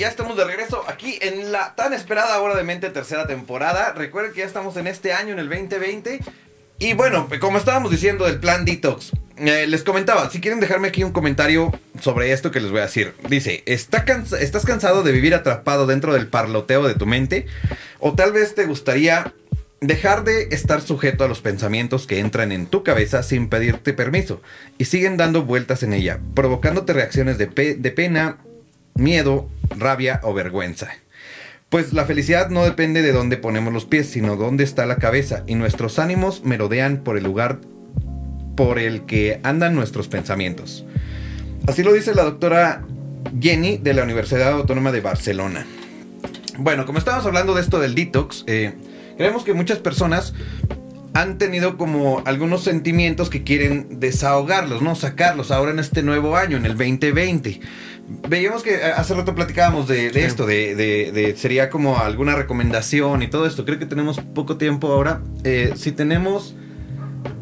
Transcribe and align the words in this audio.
ya 0.00 0.08
estamos 0.08 0.34
de 0.34 0.44
regreso 0.44 0.82
aquí 0.88 1.18
en 1.20 1.52
la 1.52 1.74
tan 1.74 1.92
esperada 1.92 2.40
Hora 2.40 2.56
de 2.56 2.64
Mente 2.64 2.88
tercera 2.88 3.26
temporada. 3.26 3.92
Recuerden 3.92 4.32
que 4.32 4.40
ya 4.40 4.46
estamos 4.46 4.78
en 4.78 4.86
este 4.86 5.12
año, 5.12 5.34
en 5.34 5.38
el 5.38 5.50
2020. 5.50 6.20
Y 6.78 6.94
bueno, 6.94 7.28
como 7.38 7.58
estábamos 7.58 7.90
diciendo 7.90 8.24
del 8.24 8.40
plan 8.40 8.64
Detox, 8.64 9.12
eh, 9.36 9.66
les 9.68 9.82
comentaba, 9.82 10.30
si 10.30 10.40
quieren 10.40 10.58
dejarme 10.58 10.88
aquí 10.88 11.04
un 11.04 11.12
comentario 11.12 11.78
sobre 12.00 12.32
esto 12.32 12.50
que 12.50 12.60
les 12.60 12.70
voy 12.70 12.80
a 12.80 12.84
decir. 12.84 13.12
Dice, 13.28 13.62
¿está 13.66 14.06
¿estás 14.40 14.64
cansado 14.64 15.02
de 15.02 15.12
vivir 15.12 15.34
atrapado 15.34 15.86
dentro 15.86 16.14
del 16.14 16.28
parloteo 16.28 16.88
de 16.88 16.94
tu 16.94 17.04
mente? 17.04 17.44
¿O 17.98 18.14
tal 18.14 18.32
vez 18.32 18.54
te 18.54 18.64
gustaría 18.64 19.34
dejar 19.82 20.24
de 20.24 20.44
estar 20.50 20.80
sujeto 20.80 21.24
a 21.24 21.28
los 21.28 21.42
pensamientos 21.42 22.06
que 22.06 22.20
entran 22.20 22.52
en 22.52 22.68
tu 22.68 22.84
cabeza 22.84 23.22
sin 23.22 23.50
pedirte 23.50 23.92
permiso 23.92 24.40
y 24.78 24.86
siguen 24.86 25.18
dando 25.18 25.42
vueltas 25.42 25.82
en 25.82 25.92
ella, 25.92 26.20
provocándote 26.34 26.94
reacciones 26.94 27.36
de, 27.36 27.46
de 27.46 27.90
pena, 27.90 28.38
miedo, 28.94 29.46
rabia 29.70 30.20
o 30.22 30.34
vergüenza. 30.34 30.88
Pues 31.68 31.92
la 31.92 32.04
felicidad 32.04 32.50
no 32.50 32.64
depende 32.64 33.02
de 33.02 33.12
dónde 33.12 33.36
ponemos 33.36 33.72
los 33.72 33.84
pies, 33.84 34.08
sino 34.08 34.36
dónde 34.36 34.64
está 34.64 34.86
la 34.86 34.96
cabeza, 34.96 35.44
y 35.46 35.54
nuestros 35.54 35.98
ánimos 35.98 36.44
merodean 36.44 37.04
por 37.04 37.16
el 37.16 37.24
lugar 37.24 37.60
por 38.56 38.78
el 38.78 39.06
que 39.06 39.40
andan 39.42 39.74
nuestros 39.74 40.08
pensamientos. 40.08 40.84
Así 41.66 41.82
lo 41.82 41.92
dice 41.92 42.14
la 42.14 42.24
doctora 42.24 42.82
Jenny 43.40 43.78
de 43.78 43.94
la 43.94 44.02
Universidad 44.02 44.52
Autónoma 44.52 44.90
de 44.90 45.00
Barcelona. 45.00 45.64
Bueno, 46.58 46.84
como 46.84 46.98
estábamos 46.98 47.24
hablando 47.26 47.54
de 47.54 47.62
esto 47.62 47.78
del 47.78 47.94
detox, 47.94 48.44
eh, 48.46 48.74
creemos 49.16 49.44
que 49.44 49.54
muchas 49.54 49.78
personas 49.78 50.34
han 51.14 51.38
tenido 51.38 51.76
como 51.76 52.22
algunos 52.24 52.62
sentimientos 52.62 53.30
que 53.30 53.42
quieren 53.42 54.00
desahogarlos, 54.00 54.82
¿no? 54.82 54.94
Sacarlos 54.94 55.50
ahora 55.50 55.72
en 55.72 55.78
este 55.78 56.02
nuevo 56.02 56.36
año, 56.36 56.56
en 56.56 56.66
el 56.66 56.76
2020 56.76 57.60
veíamos 58.28 58.62
que 58.62 58.74
eh, 58.74 58.92
hace 58.96 59.14
rato 59.14 59.34
platicábamos 59.34 59.86
de, 59.88 60.08
esto, 60.24 60.46
de, 60.46 61.34
sería 61.36 61.70
como 61.70 61.98
alguna 61.98 62.34
recomendación 62.34 63.22
y 63.22 63.28
todo 63.28 63.46
esto. 63.46 63.64
Creo 63.64 63.78
que 63.78 63.86
tenemos 63.86 64.20
poco 64.34 64.56
tiempo 64.56 64.92
ahora. 64.92 65.20
Eh, 65.44 65.74
si 65.76 65.92
tenemos 65.92 66.54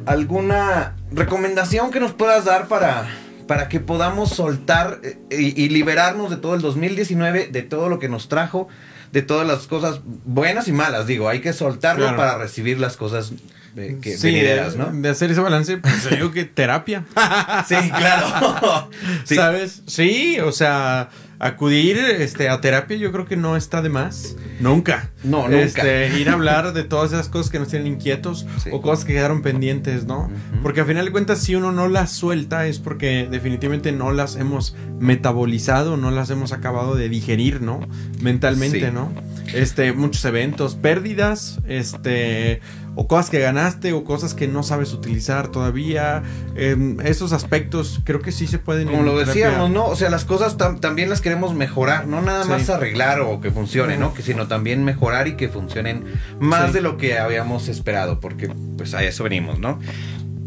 alguna 0.06 0.96
recomendación 1.10 1.90
que 1.90 2.00
nos 2.00 2.12
puedas 2.12 2.44
dar 2.44 2.68
para, 2.68 3.08
para 3.46 3.68
que 3.68 3.80
podamos 3.80 4.30
soltar 4.30 5.00
eh, 5.02 5.18
y, 5.30 5.68
liberarnos 5.70 6.30
de 6.30 6.36
todo 6.36 6.54
el 6.54 6.60
2019, 6.60 7.48
de 7.48 7.62
todo 7.62 7.88
lo 7.88 7.98
que 7.98 8.08
nos 8.08 8.28
trajo, 8.28 8.68
de 9.12 9.22
todas 9.22 9.46
las 9.46 9.66
cosas 9.66 10.00
buenas 10.04 10.68
y 10.68 10.72
malas. 10.72 11.06
Digo, 11.06 11.28
hay 11.28 11.40
que 11.40 11.52
soltarlo 11.52 12.14
para 12.16 12.36
recibir 12.36 12.78
las 12.78 12.96
cosas 12.96 13.32
de, 13.74 13.98
que, 14.00 14.16
sí, 14.16 14.42
¿no? 14.76 14.90
De 14.92 15.08
hacer 15.08 15.30
ese 15.30 15.40
balance, 15.40 15.78
pues 15.78 16.10
digo 16.10 16.30
que 16.30 16.44
terapia. 16.44 17.04
sí, 17.68 17.76
claro. 17.90 18.90
¿Sabes? 19.24 19.82
Sí, 19.86 20.38
o 20.40 20.52
sea, 20.52 21.10
acudir 21.38 21.98
este, 21.98 22.48
a 22.48 22.60
terapia 22.60 22.96
yo 22.96 23.12
creo 23.12 23.26
que 23.26 23.36
no 23.36 23.56
está 23.56 23.82
de 23.82 23.88
más. 23.88 24.36
Nunca. 24.60 25.10
No, 25.22 25.42
nunca. 25.42 25.60
Este, 25.60 26.18
ir 26.18 26.28
a 26.30 26.32
hablar 26.32 26.72
de 26.72 26.82
todas 26.82 27.12
esas 27.12 27.28
cosas 27.28 27.50
que 27.50 27.58
nos 27.58 27.68
tienen 27.68 27.92
inquietos 27.92 28.46
o 28.72 28.82
cosas 28.82 29.04
que 29.04 29.12
quedaron 29.12 29.42
pendientes, 29.42 30.04
¿no? 30.04 30.30
Porque 30.62 30.80
al 30.80 30.86
final 30.86 31.04
de 31.04 31.12
cuentas, 31.12 31.40
si 31.40 31.54
uno 31.54 31.70
no 31.72 31.88
las 31.88 32.10
suelta 32.10 32.66
es 32.66 32.78
porque 32.78 33.28
definitivamente 33.30 33.92
no 33.92 34.12
las 34.12 34.36
hemos 34.36 34.74
metabolizado, 34.98 35.96
no 35.96 36.10
las 36.10 36.30
hemos 36.30 36.52
acabado 36.52 36.96
de 36.96 37.08
digerir, 37.08 37.62
¿no? 37.62 37.80
Mentalmente, 38.20 38.90
¿no? 38.90 39.12
Este, 39.54 39.92
muchos 39.92 40.24
eventos, 40.24 40.74
pérdidas, 40.74 41.60
este, 41.66 42.60
o 43.00 43.06
cosas 43.06 43.30
que 43.30 43.38
ganaste 43.38 43.92
o 43.92 44.02
cosas 44.02 44.34
que 44.34 44.48
no 44.48 44.64
sabes 44.64 44.92
utilizar 44.92 45.48
todavía. 45.48 46.24
Em, 46.56 47.00
esos 47.00 47.32
aspectos 47.32 48.00
creo 48.02 48.20
que 48.20 48.32
sí 48.32 48.48
se 48.48 48.58
pueden. 48.58 48.88
Como 48.88 49.04
lo 49.04 49.16
decíamos, 49.16 49.70
¿no? 49.70 49.86
O 49.86 49.94
sea, 49.94 50.10
las 50.10 50.24
cosas 50.24 50.56
también 50.56 51.08
las 51.08 51.20
queremos 51.28 51.54
mejorar, 51.54 52.06
no 52.06 52.22
nada 52.22 52.46
más 52.46 52.70
arreglar 52.70 53.20
o 53.20 53.42
que 53.42 53.50
funcione, 53.50 53.98
¿no? 53.98 54.14
Que 54.14 54.22
sino 54.22 54.48
también 54.48 54.82
mejorar 54.82 55.28
y 55.28 55.34
que 55.34 55.50
funcionen 55.50 56.06
más 56.40 56.72
de 56.72 56.80
lo 56.80 56.96
que 56.96 57.18
habíamos 57.18 57.68
esperado, 57.68 58.18
porque 58.18 58.50
pues 58.78 58.94
a 58.94 59.04
eso 59.04 59.24
venimos, 59.24 59.58
¿no? 59.58 59.78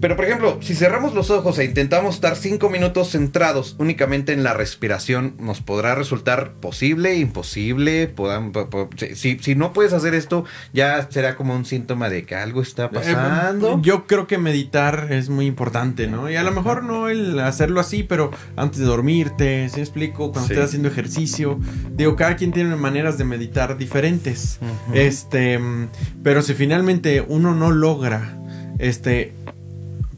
Pero 0.02 0.16
por 0.16 0.26
ejemplo, 0.26 0.58
si 0.62 0.74
cerramos 0.74 1.14
los 1.14 1.30
ojos 1.30 1.60
e 1.60 1.64
intentamos 1.64 2.16
estar 2.16 2.36
cinco 2.36 2.72
minutos 2.72 3.12
centrados 3.12 3.76
únicamente 3.78 4.34
en 4.34 4.44
la 4.44 4.56
respiración, 4.56 5.36
¿nos 5.40 5.62
podrá 5.62 5.94
resultar 5.94 6.54
posible, 6.54 7.18
imposible? 7.18 8.12
si, 9.16 9.56
no 9.56 9.74
puedes 9.74 9.94
hacer 9.94 10.16
esto, 10.16 10.44
ya 10.74 11.08
será 11.12 11.36
como 11.36 11.56
un 11.56 11.66
síntoma 11.66 12.10
de 12.10 12.26
que 12.26 12.36
algo 12.36 12.64
está 12.64 12.86
eh, 12.86 12.90
pasando. 12.92 13.80
yo 13.84 14.08
creo 14.08 14.26
que 14.26 14.40
meditar 14.40 15.10
es 15.12 15.30
muy 15.30 15.46
importante, 15.46 16.08
¿no? 16.08 16.32
Y 16.32 16.36
a 16.36 16.42
lo 16.42 16.52
mejor 16.52 16.84
no 16.84 17.08
el 17.08 17.40
hacerlo 17.40 17.80
así, 17.80 18.02
pero 18.02 18.32
antes 18.56 18.80
de 18.80 18.86
dormirte, 18.86 19.70
¿sí 19.70 19.82
explico? 19.82 20.32
Cuando 20.32 20.52
estés 20.52 20.66
haciendo 20.66 20.88
ejercicio. 20.88 21.60
Digo, 21.92 22.16
cada 22.16 22.36
quien 22.38 22.52
tiene 22.52 22.76
maneras 22.76 23.20
de 23.20 23.26
meditar 23.26 23.78
diferentes. 23.78 24.60
Este, 24.96 25.60
pero 26.24 26.42
si 26.42 26.56
finalmente 26.56 27.24
uno 27.28 27.54
no 27.54 27.70
logra 27.70 28.36
este 28.80 29.34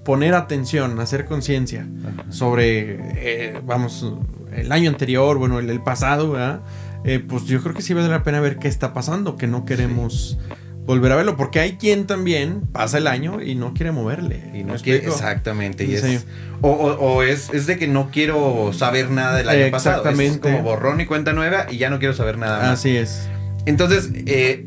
poner 0.03 0.34
atención, 0.36 1.00
hacer 1.00 1.25
conciencia 1.25 1.88
sobre, 2.30 2.97
eh, 3.16 3.62
vamos, 3.66 4.14
el 4.56 4.72
año 4.72 4.90
anterior, 4.90 5.38
bueno, 5.38 5.59
el, 5.59 5.81
pasado, 5.81 6.31
¿verdad? 6.31 6.62
Eh, 7.06 7.19
pues 7.19 7.46
yo 7.46 7.62
creo 7.62 7.74
que 7.74 7.81
sí 7.81 7.94
vale 7.94 8.08
la 8.08 8.24
pena 8.24 8.40
ver 8.40 8.58
qué 8.59 8.68
está 8.68 8.94
pasando, 8.94 9.36
que 9.36 9.47
no 9.47 9.66
queremos 9.66 10.38
volver 10.86 11.12
a 11.14 11.16
verlo, 11.16 11.38
porque 11.38 11.59
hay 11.59 11.78
quien 11.78 12.06
también 12.06 12.62
pasa 12.72 12.97
el 12.97 13.08
año 13.08 13.41
y 13.41 13.56
no 13.56 13.74
quiere 13.74 13.91
moverle. 13.91 14.52
Y 14.53 14.64
no 14.64 14.75
quiere, 14.75 15.08
exactamente. 15.08 15.86
Y 15.86 15.96
es, 15.96 16.25
o, 16.62 17.24
es, 17.24 17.50
es, 17.53 17.68
de 17.68 17.78
que 17.78 17.88
no 17.88 18.09
quiero 18.12 18.72
saber 18.74 19.09
nada 19.09 19.38
del 19.38 19.50
año 19.50 19.72
pasado. 19.72 20.08
Es 20.08 20.38
como 20.38 20.62
borrón 20.62 21.00
y 21.02 21.06
cuenta 21.06 21.34
nueva 21.34 21.68
y 21.70 21.78
ya 21.78 21.90
no 21.90 22.00
quiero 22.00 22.14
saber 22.14 22.38
nada 22.38 22.59
más. 22.59 22.80
Así 22.80 22.96
es. 22.96 23.28
Entonces, 23.66 24.09
eh, 24.25 24.66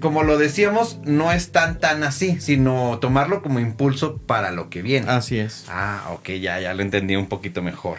como 0.00 0.22
lo 0.22 0.38
decíamos, 0.38 0.98
no 1.04 1.32
es 1.32 1.52
tan 1.52 1.78
tan 1.78 2.02
así, 2.02 2.40
sino 2.40 2.98
tomarlo 2.98 3.42
como 3.42 3.60
impulso 3.60 4.18
para 4.18 4.50
lo 4.50 4.68
que 4.68 4.82
viene. 4.82 5.10
Así 5.10 5.38
es. 5.38 5.64
Ah, 5.68 6.10
ok, 6.12 6.30
ya, 6.40 6.60
ya 6.60 6.74
lo 6.74 6.82
entendí 6.82 7.16
un 7.16 7.26
poquito 7.26 7.62
mejor. 7.62 7.98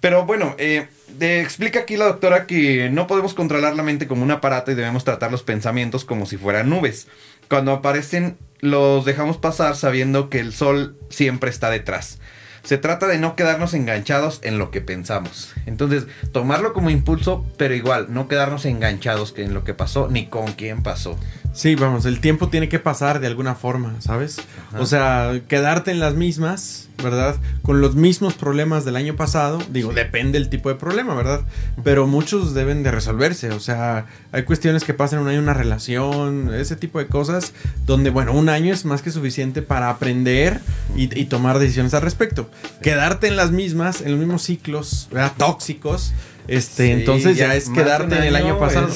Pero 0.00 0.24
bueno, 0.24 0.54
eh, 0.58 0.88
explica 1.20 1.80
aquí 1.80 1.96
la 1.96 2.06
doctora 2.06 2.46
que 2.46 2.88
no 2.88 3.06
podemos 3.06 3.34
controlar 3.34 3.76
la 3.76 3.82
mente 3.82 4.06
como 4.06 4.22
un 4.22 4.30
aparato 4.30 4.72
y 4.72 4.74
debemos 4.74 5.04
tratar 5.04 5.30
los 5.30 5.42
pensamientos 5.42 6.06
como 6.06 6.24
si 6.24 6.38
fueran 6.38 6.70
nubes. 6.70 7.06
Cuando 7.48 7.72
aparecen, 7.72 8.38
los 8.60 9.04
dejamos 9.04 9.36
pasar 9.36 9.76
sabiendo 9.76 10.30
que 10.30 10.40
el 10.40 10.54
sol 10.54 10.96
siempre 11.10 11.50
está 11.50 11.70
detrás. 11.70 12.18
Se 12.62 12.78
trata 12.78 13.06
de 13.06 13.18
no 13.18 13.36
quedarnos 13.36 13.74
enganchados 13.74 14.40
en 14.42 14.58
lo 14.58 14.70
que 14.70 14.80
pensamos. 14.80 15.54
Entonces, 15.66 16.06
tomarlo 16.32 16.72
como 16.72 16.90
impulso, 16.90 17.46
pero 17.56 17.74
igual, 17.74 18.06
no 18.10 18.28
quedarnos 18.28 18.64
enganchados 18.66 19.34
en 19.36 19.54
lo 19.54 19.64
que 19.64 19.74
pasó 19.74 20.08
ni 20.08 20.26
con 20.26 20.52
quién 20.52 20.82
pasó. 20.82 21.18
Sí, 21.52 21.74
vamos, 21.74 22.06
el 22.06 22.20
tiempo 22.20 22.48
tiene 22.48 22.68
que 22.68 22.78
pasar 22.78 23.18
de 23.18 23.26
alguna 23.26 23.56
forma, 23.56 24.00
¿sabes? 24.00 24.40
O 24.78 24.86
sea, 24.86 25.40
quedarte 25.48 25.90
en 25.90 25.98
las 25.98 26.14
mismas, 26.14 26.88
¿verdad? 27.02 27.36
Con 27.62 27.80
los 27.80 27.96
mismos 27.96 28.34
problemas 28.34 28.84
del 28.84 28.94
año 28.94 29.16
pasado, 29.16 29.58
digo, 29.68 29.92
depende 29.92 30.38
del 30.38 30.48
tipo 30.48 30.68
de 30.68 30.76
problema, 30.76 31.14
¿verdad? 31.14 31.40
Pero 31.82 32.06
muchos 32.06 32.54
deben 32.54 32.84
de 32.84 32.92
resolverse, 32.92 33.50
o 33.50 33.58
sea, 33.58 34.06
hay 34.30 34.44
cuestiones 34.44 34.84
que 34.84 34.94
pasan 34.94 35.18
un 35.18 35.28
año, 35.28 35.40
una 35.40 35.54
relación, 35.54 36.54
ese 36.54 36.76
tipo 36.76 37.00
de 37.00 37.08
cosas, 37.08 37.52
donde, 37.84 38.10
bueno, 38.10 38.32
un 38.32 38.48
año 38.48 38.72
es 38.72 38.84
más 38.84 39.02
que 39.02 39.10
suficiente 39.10 39.60
para 39.60 39.90
aprender 39.90 40.60
y, 40.94 41.24
tomar 41.24 41.58
decisiones 41.58 41.94
al 41.94 42.02
respecto. 42.02 42.50
Quedarte 42.82 43.26
en 43.26 43.36
las 43.36 43.50
mismas, 43.50 44.00
en 44.00 44.12
los 44.12 44.18
mismos 44.20 44.42
ciclos, 44.42 45.08
¿verdad? 45.10 45.32
Tóxicos, 45.36 46.12
este, 46.50 46.90
entonces 46.90 47.36
ya, 47.36 47.54
es 47.54 47.70
quedarte 47.70 48.16
en 48.16 48.24
el 48.24 48.34
año 48.34 48.58
pasado. 48.58 48.88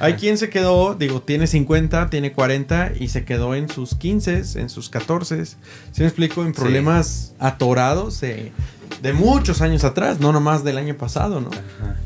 Hay 0.00 0.14
quien 0.14 0.38
se 0.38 0.48
quedó, 0.48 0.94
digo, 0.94 1.20
tiene 1.20 1.46
50, 1.46 2.08
tiene 2.08 2.32
40 2.32 2.92
y 2.98 3.08
se 3.08 3.24
quedó 3.24 3.54
en 3.54 3.68
sus 3.68 3.94
15, 3.94 4.42
en 4.56 4.70
sus 4.70 4.88
14. 4.88 5.44
Si 5.44 5.56
me 5.98 6.06
explico? 6.06 6.42
En 6.42 6.54
problemas 6.54 7.34
atorados 7.38 8.22
de, 8.22 8.52
muchos 9.12 9.60
años 9.60 9.84
atrás, 9.84 10.20
no 10.20 10.32
nomás 10.32 10.64
del 10.64 10.78
año 10.78 10.96
pasado, 10.96 11.42
¿no? 11.42 11.50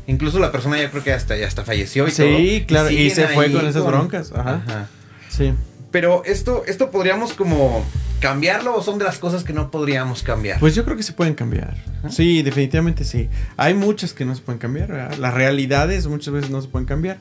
Incluso 0.07 0.39
la 0.39 0.51
persona 0.51 0.77
ya 0.77 0.91
creo 0.91 1.03
que 1.03 1.13
hasta, 1.13 1.37
ya 1.37 1.47
hasta 1.47 1.63
falleció 1.63 2.05
y 2.09 2.11
sí, 2.11 2.65
claro, 2.67 2.89
y, 2.89 3.09
se 3.09 3.29
fue 3.29 3.49
con 3.49 3.65
esas 3.65 3.85
broncas. 3.85 4.33
Ajá. 4.35 4.89
Sí. 5.29 5.53
Pero 5.89 6.21
esto, 6.25 6.63
esto 6.67 6.91
podríamos 6.91 7.31
como 7.31 7.85
cambiarlo 8.19 8.75
o 8.75 8.81
son 8.81 8.97
de 8.97 9.05
las 9.05 9.19
cosas 9.19 9.43
que 9.43 9.53
no 9.53 9.71
podríamos 9.71 10.23
cambiar? 10.23 10.59
Pues 10.59 10.75
yo 10.75 10.83
creo 10.83 10.97
que 10.97 11.03
se 11.03 11.13
pueden 11.13 11.33
cambiar. 11.35 11.75
Sí, 12.09 12.41
definitivamente 12.41 13.03
sí. 13.03 13.29
Hay 13.57 13.73
muchas 13.73 14.13
que 14.13 14.25
no 14.25 14.35
se 14.35 14.41
pueden 14.41 14.59
cambiar. 14.59 15.17
Las 15.17 15.33
realidades 15.33 16.07
muchas 16.07 16.33
veces 16.33 16.49
no 16.49 16.61
se 16.61 16.67
pueden 16.67 16.87
cambiar. 16.87 17.17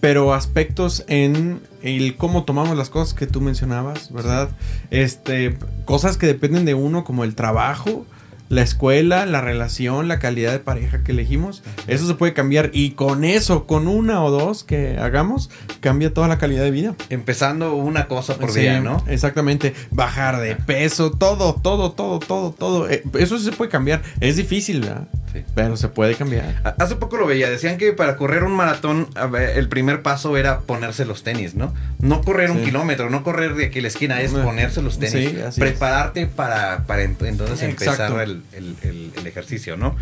Pero 0.00 0.32
aspectos 0.32 1.04
en 1.08 1.60
el 1.82 2.16
cómo 2.16 2.44
tomamos 2.44 2.76
las 2.76 2.88
cosas 2.88 3.14
que 3.14 3.26
tú 3.26 3.40
mencionabas, 3.40 4.12
¿verdad? 4.12 4.50
Este, 4.90 5.58
cosas 5.84 6.16
que 6.16 6.26
dependen 6.26 6.64
de 6.64 6.74
uno, 6.74 7.02
como 7.02 7.24
el 7.24 7.34
trabajo, 7.34 8.06
la 8.48 8.62
escuela, 8.62 9.26
la 9.26 9.40
relación, 9.40 10.08
la 10.08 10.18
calidad 10.18 10.52
de 10.52 10.58
pareja 10.58 11.02
que 11.02 11.12
elegimos, 11.12 11.62
eso 11.86 12.06
se 12.06 12.14
puede 12.14 12.32
cambiar 12.32 12.70
y 12.72 12.92
con 12.92 13.24
eso, 13.24 13.66
con 13.66 13.88
una 13.88 14.22
o 14.24 14.30
dos 14.30 14.64
que 14.64 14.98
hagamos, 14.98 15.50
cambia 15.80 16.12
toda 16.12 16.28
la 16.28 16.38
calidad 16.38 16.62
de 16.62 16.70
vida. 16.70 16.94
Empezando 17.10 17.74
una 17.74 18.06
cosa 18.06 18.36
por 18.36 18.52
día, 18.52 18.80
¿no? 18.80 19.02
Exactamente, 19.06 19.74
bajar 19.90 20.40
de 20.40 20.56
peso, 20.56 21.10
todo, 21.10 21.54
todo, 21.54 21.92
todo, 21.92 22.18
todo, 22.18 22.52
todo. 22.52 22.88
Eh, 22.88 23.02
eso 23.18 23.38
se 23.38 23.52
puede 23.52 23.70
cambiar. 23.70 24.02
Es 24.20 24.36
difícil, 24.36 24.80
¿verdad? 24.80 25.08
Sí. 25.32 25.44
Pero 25.54 25.76
se 25.76 25.88
puede 25.88 26.14
cambiar. 26.14 26.62
Hace 26.78 26.96
poco 26.96 27.16
lo 27.16 27.26
veía, 27.26 27.50
decían 27.50 27.78
que 27.78 27.92
para 27.92 28.16
correr 28.16 28.44
un 28.44 28.52
maratón 28.52 29.08
el 29.54 29.68
primer 29.68 30.02
paso 30.02 30.36
era 30.36 30.60
ponerse 30.60 31.04
los 31.04 31.22
tenis, 31.22 31.54
¿no? 31.54 31.74
No 32.00 32.22
correr 32.22 32.50
un 32.50 32.62
kilómetro, 32.64 33.10
no 33.10 33.22
correr 33.22 33.54
de 33.54 33.66
aquí 33.66 33.80
a 33.80 33.82
la 33.82 33.88
esquina, 33.88 34.20
es 34.20 34.32
ponerse 34.32 34.82
los 34.82 34.98
tenis, 34.98 35.56
prepararte 35.56 36.26
para, 36.26 36.84
para 36.84 37.02
entonces 37.02 37.62
empezar 37.62 38.12
el, 38.20 38.42
el 38.52 39.26
ejercicio, 39.26 39.76
¿no? 39.76 39.96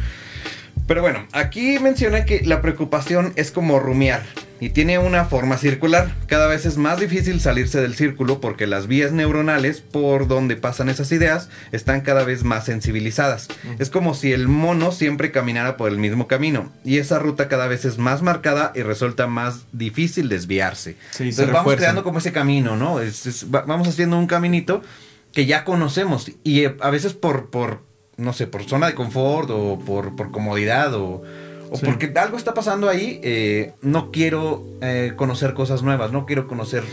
Pero 0.86 1.02
bueno, 1.02 1.26
aquí 1.32 1.78
menciona 1.80 2.24
que 2.24 2.42
la 2.44 2.62
preocupación 2.62 3.32
es 3.36 3.50
como 3.50 3.80
rumiar 3.80 4.22
y 4.60 4.70
tiene 4.70 4.98
una 4.98 5.24
forma 5.24 5.58
circular. 5.58 6.14
Cada 6.26 6.46
vez 6.46 6.64
es 6.64 6.78
más 6.78 7.00
difícil 7.00 7.40
salirse 7.40 7.80
del 7.80 7.94
círculo 7.94 8.40
porque 8.40 8.66
las 8.66 8.86
vías 8.86 9.12
neuronales 9.12 9.80
por 9.80 10.28
donde 10.28 10.56
pasan 10.56 10.88
esas 10.88 11.10
ideas 11.12 11.48
están 11.72 12.02
cada 12.02 12.24
vez 12.24 12.44
más 12.44 12.66
sensibilizadas. 12.66 13.48
Es 13.78 13.90
como 13.90 14.14
si 14.14 14.32
el 14.32 14.48
mono 14.48 14.92
siempre 14.92 15.32
caminara 15.32 15.76
por 15.76 15.90
el 15.90 15.98
mismo 15.98 16.28
camino 16.28 16.72
y 16.84 16.98
esa 16.98 17.18
ruta 17.18 17.48
cada 17.48 17.66
vez 17.66 17.84
es 17.84 17.98
más 17.98 18.22
marcada 18.22 18.72
y 18.74 18.82
resulta 18.82 19.26
más 19.26 19.66
difícil 19.72 20.28
desviarse. 20.28 20.96
Entonces 21.18 21.50
vamos 21.50 21.74
creando 21.74 22.04
como 22.04 22.18
ese 22.18 22.32
camino, 22.32 22.76
¿no? 22.76 23.00
vamos 23.66 23.88
haciendo 23.88 24.18
un 24.18 24.26
caminito 24.26 24.82
que 25.32 25.46
ya 25.46 25.64
conocemos 25.64 26.30
y 26.44 26.64
eh, 26.64 26.76
a 26.80 26.90
veces 26.90 27.12
por, 27.12 27.50
por 27.50 27.85
no 28.16 28.32
sé, 28.32 28.46
por 28.46 28.64
zona 28.64 28.86
de 28.86 28.94
confort 28.94 29.50
o 29.50 29.78
por, 29.78 30.16
por 30.16 30.30
comodidad 30.30 30.94
o, 30.94 31.22
o 31.70 31.78
porque 31.84 32.12
algo 32.16 32.36
está 32.36 32.54
pasando 32.54 32.88
ahí, 32.88 33.20
eh, 33.22 33.74
no 33.82 34.10
quiero 34.10 34.64
eh, 34.80 35.12
conocer 35.16 35.54
cosas 35.54 35.82
nuevas, 35.82 36.12
no 36.12 36.26
quiero 36.26 36.46
conocer... 36.46 36.84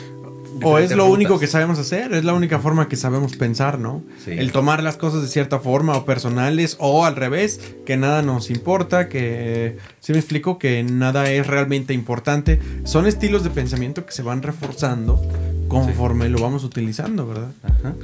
O 0.62 0.78
es 0.78 0.96
lo 0.96 1.08
único 1.08 1.40
que 1.40 1.48
sabemos 1.48 1.80
hacer, 1.80 2.14
es 2.14 2.24
la 2.24 2.34
única 2.34 2.60
forma 2.60 2.88
que 2.88 2.96
sabemos 2.96 3.36
pensar, 3.36 3.80
¿no? 3.80 4.04
El 4.28 4.52
tomar 4.52 4.84
las 4.84 4.98
cosas 4.98 5.24
de 5.24 5.28
cierta 5.28 5.60
forma 5.60 5.98
o 5.98 6.06
personales 6.06 6.78
o 6.80 7.06
al 7.06 7.16
revés, 7.16 7.60
que 7.88 7.98
nada 7.98 8.22
nos 8.22 8.52
importa, 8.52 9.10
que... 9.10 9.78
Si 10.00 10.14
me 10.14 10.20
explico, 10.20 10.60
que 10.60 10.84
nada 10.84 11.32
es 11.32 11.48
realmente 11.48 11.96
importante. 11.96 12.60
Son 12.84 13.08
estilos 13.08 13.44
de 13.44 13.50
pensamiento 13.50 14.06
que 14.06 14.12
se 14.12 14.22
van 14.22 14.44
reforzando 14.44 15.20
conforme 15.68 16.30
lo 16.30 16.40
vamos 16.40 16.64
utilizando, 16.64 17.28
¿verdad? 17.28 17.52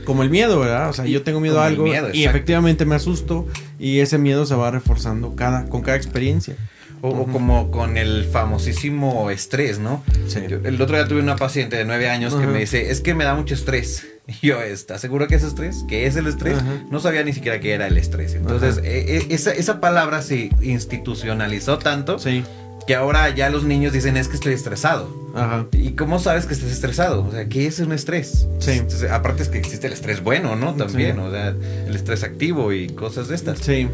Como 0.06 0.24
el 0.24 0.30
miedo, 0.30 0.60
¿verdad? 0.60 0.90
O 0.90 0.94
sea, 0.94 1.06
yo 1.06 1.24
tengo 1.24 1.40
miedo 1.40 1.60
a 1.62 1.66
algo 1.66 1.86
y 2.14 2.26
efectivamente 2.26 2.86
me 2.86 2.96
asusto 2.96 3.48
y 3.80 4.00
ese 4.00 4.18
miedo 4.18 4.46
se 4.46 4.56
va 4.56 4.72
reforzando 4.72 5.36
cada, 5.36 5.66
con 5.66 5.82
cada 5.82 5.98
experiencia. 5.98 6.56
O, 7.02 7.26
como 7.28 7.72
con 7.72 7.96
el 7.96 8.26
famosísimo 8.26 9.30
estrés, 9.32 9.80
¿no? 9.80 10.04
Sí. 10.28 10.40
el 10.40 10.82
otro 10.82 10.98
día 10.98 11.08
tuve 11.08 11.22
una 11.22 11.38
paciente 11.38 11.78
de 11.78 11.86
nueve 11.86 12.10
años 12.10 12.36
que 12.36 12.46
me 12.46 12.60
dice, 12.60 12.92
es 12.92 13.00
que 13.00 13.14
me 13.14 13.24
da 13.24 13.36
mucho 13.36 13.54
estrés. 13.54 14.06
Y 14.42 14.48
yo, 14.48 14.62
¿estás 14.62 15.02
seguro 15.02 15.28
que 15.28 15.34
es 15.34 15.44
estrés? 15.44 15.86
¿Qué 15.88 16.06
es 16.06 16.16
el 16.16 16.28
estrés? 16.28 16.60
No 16.92 17.00
sabía 17.00 17.24
ni 17.24 17.34
siquiera 17.34 17.60
qué 17.60 17.74
era 17.74 17.88
el 17.88 17.98
estrés. 17.98 18.36
Entonces, 18.36 18.78
e, 18.78 19.18
e, 19.18 19.34
esa, 19.34 19.52
esa, 19.54 19.82
palabra 19.82 20.22
se 20.22 20.52
institucionalizó 20.62 21.80
tanto 21.80 22.20
sí 22.20 22.44
que 22.90 22.96
ahora 22.96 23.30
ya 23.30 23.52
los 23.52 23.66
niños 23.66 23.94
dicen 23.94 24.18
es 24.18 24.28
que 24.28 24.34
estoy 24.34 24.54
estresado. 24.54 25.08
Ajá. 25.36 25.68
¿Y 25.74 25.92
cómo 25.92 26.18
sabes 26.18 26.48
que 26.48 26.56
estás 26.56 26.72
estresado? 26.72 27.24
O 27.24 27.32
sea, 27.32 27.48
¿qué 27.48 27.68
es 27.68 27.80
un 27.80 27.92
estrés? 27.92 28.48
Sí. 28.58 28.82
aparte 29.12 29.44
es 29.44 29.50
que 29.50 29.60
existe 29.60 29.86
el 29.86 29.94
estrés 29.94 30.24
bueno, 30.24 30.56
¿no? 30.56 30.74
También, 30.74 31.20
o 31.20 31.30
sea, 31.30 31.50
el 31.86 31.96
estrés 31.96 32.24
activo 32.24 32.74
y 32.74 32.88
cosas 32.88 33.28
de 33.28 33.36
estas. 33.36 33.60
Sí 33.60 33.88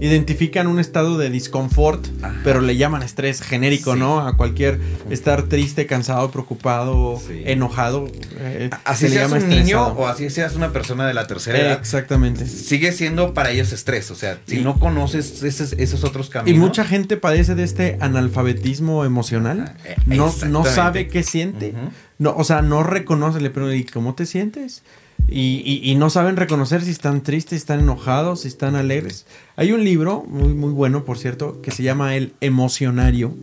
identifican 0.00 0.66
un 0.66 0.78
estado 0.78 1.18
de 1.18 1.30
disconfort, 1.30 2.06
pero 2.42 2.60
le 2.60 2.76
llaman 2.76 3.02
estrés 3.02 3.40
genérico, 3.40 3.96
¿no? 3.96 4.26
A 4.26 4.36
cualquier 4.36 4.80
estar 5.10 5.44
triste, 5.44 5.86
cansado, 5.86 6.30
preocupado, 6.30 7.20
enojado. 7.44 8.06
Eh, 8.38 8.70
así 8.84 9.08
seas 9.08 9.32
un 9.32 9.48
niño 9.48 9.86
o 9.88 10.06
así 10.06 10.30
seas 10.30 10.56
una 10.56 10.72
persona 10.72 11.06
de 11.06 11.14
la 11.14 11.26
tercera 11.26 11.58
edad. 11.58 11.78
Exactamente. 11.78 12.46
Sigue 12.46 12.92
siendo 12.92 13.34
para 13.34 13.50
ellos 13.50 13.72
estrés, 13.72 14.10
o 14.10 14.14
sea, 14.14 14.38
si 14.46 14.60
no 14.60 14.78
conoces 14.78 15.42
esos, 15.42 16.04
otros 16.04 16.30
caminos. 16.30 16.56
Y 16.56 16.60
mucha 16.60 16.84
gente 16.84 17.16
padece 17.16 17.54
de 17.54 17.64
este 17.64 17.96
analfabetismo 18.00 19.04
emocional. 19.04 19.64
Ah, 19.68 19.74
eh, 19.84 19.96
no, 20.06 20.34
no 20.48 20.64
sabe 20.64 21.08
qué 21.08 21.22
siente. 21.22 21.74
No, 22.18 22.34
o 22.36 22.44
sea, 22.44 22.62
no 22.62 22.82
reconoce, 22.82 23.40
le 23.40 23.50
pregunto, 23.50 23.74
¿y 23.74 23.84
cómo 23.84 24.14
te 24.14 24.26
sientes? 24.26 24.82
Y, 25.28 25.94
no 25.96 26.10
saben 26.10 26.36
reconocer 26.36 26.82
si 26.82 26.90
están 26.90 27.22
tristes, 27.22 27.50
si 27.50 27.56
están 27.56 27.80
enojados, 27.80 28.40
si 28.42 28.48
están 28.48 28.76
alegres. 28.76 29.26
Hay 29.56 29.72
un 29.72 29.84
libro 29.84 30.24
muy, 30.28 30.54
muy 30.54 30.72
bueno, 30.72 31.04
por 31.04 31.18
cierto, 31.18 31.60
que 31.62 31.70
se 31.70 31.82
llama 31.82 32.14
El 32.16 32.34
Emocionario. 32.40 33.34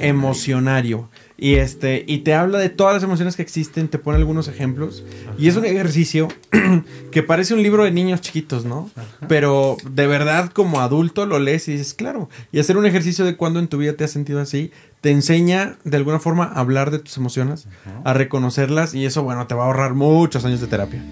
Emocionario. 0.00 1.08
Y, 1.36 1.56
este, 1.56 2.04
y 2.06 2.18
te 2.18 2.34
habla 2.34 2.58
de 2.58 2.68
todas 2.68 2.94
las 2.94 3.02
emociones 3.02 3.34
que 3.36 3.42
existen, 3.42 3.88
te 3.88 3.98
pone 3.98 4.18
algunos 4.18 4.48
ejemplos. 4.48 5.02
Y 5.36 5.48
es 5.48 5.56
un 5.56 5.64
ejercicio 5.64 6.28
que 7.10 7.22
parece 7.22 7.54
un 7.54 7.62
libro 7.62 7.84
de 7.84 7.90
niños 7.90 8.20
chiquitos, 8.20 8.64
¿no? 8.64 8.90
Pero 9.28 9.76
de 9.88 10.06
verdad 10.06 10.50
como 10.50 10.80
adulto 10.80 11.26
lo 11.26 11.38
lees 11.38 11.66
y 11.68 11.72
dices, 11.72 11.94
claro. 11.94 12.28
Y 12.52 12.60
hacer 12.60 12.76
un 12.76 12.86
ejercicio 12.86 13.24
de 13.24 13.36
cuando 13.36 13.58
en 13.58 13.68
tu 13.68 13.78
vida 13.78 13.94
te 13.94 14.04
has 14.04 14.12
sentido 14.12 14.40
así, 14.40 14.70
te 15.00 15.10
enseña 15.10 15.76
de 15.84 15.96
alguna 15.96 16.20
forma 16.20 16.44
a 16.44 16.60
hablar 16.60 16.90
de 16.90 16.98
tus 16.98 17.16
emociones, 17.16 17.66
a 18.04 18.14
reconocerlas 18.14 18.94
y 18.94 19.04
eso, 19.04 19.22
bueno, 19.22 19.46
te 19.46 19.54
va 19.54 19.64
a 19.64 19.66
ahorrar 19.66 19.94
muchos 19.94 20.44
años 20.44 20.60
de 20.60 20.66
terapia. 20.68 21.02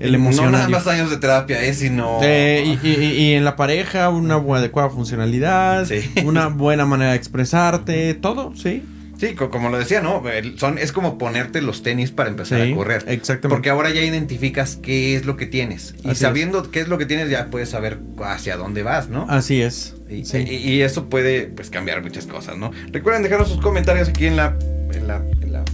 El 0.00 0.14
emocionario. 0.14 0.52
No 0.52 0.58
nada 0.58 0.68
más 0.70 0.86
años 0.86 1.10
de 1.10 1.18
terapia, 1.18 1.62
¿eh? 1.62 1.74
Sino... 1.74 2.20
Eh, 2.22 2.78
y, 2.82 3.34
en 3.34 3.44
la 3.44 3.54
pareja, 3.54 4.08
una 4.08 4.36
buena, 4.36 4.60
adecuada 4.60 4.88
funcionalidad, 4.88 5.86
una 6.24 6.48
buena 6.48 6.86
manera 6.86 7.10
de 7.10 7.16
expresarte, 7.16 8.14
todo, 8.14 8.54
sí. 8.56 8.82
Sí, 9.18 9.34
como 9.34 9.68
lo 9.68 9.78
decía, 9.78 10.00
¿no? 10.00 10.22
Son, 10.56 10.78
es 10.78 10.92
como 10.92 11.18
ponerte 11.18 11.60
los 11.60 11.82
tenis 11.82 12.10
para 12.10 12.30
empezar 12.30 12.62
a 12.62 12.74
correr. 12.74 13.04
Exactamente. 13.06 13.48
Porque 13.50 13.68
ahora 13.68 13.90
ya 13.90 14.00
identificas 14.00 14.76
qué 14.76 15.14
es 15.14 15.26
lo 15.26 15.36
que 15.36 15.44
tienes. 15.44 15.94
Y 16.02 16.14
sabiendo 16.14 16.70
qué 16.70 16.80
es 16.80 16.88
lo 16.88 16.96
que 16.96 17.04
tienes, 17.04 17.28
ya 17.28 17.48
puedes 17.50 17.68
saber 17.68 17.98
hacia 18.24 18.56
dónde 18.56 18.82
vas, 18.82 19.10
¿no? 19.10 19.26
Así 19.28 19.60
es. 19.60 19.94
Y, 20.08 20.80
eso 20.80 21.10
puede, 21.10 21.42
pues, 21.42 21.68
cambiar 21.68 22.02
muchas 22.02 22.26
cosas, 22.26 22.56
¿no? 22.56 22.70
Recuerden 22.92 23.22
dejarnos 23.22 23.50
sus 23.50 23.60
comentarios 23.60 24.08
aquí 24.08 24.24
en 24.24 24.36
la, 24.36 24.56
en 24.94 25.06
la, 25.06 25.22
en 25.42 25.52
la 25.52 25.64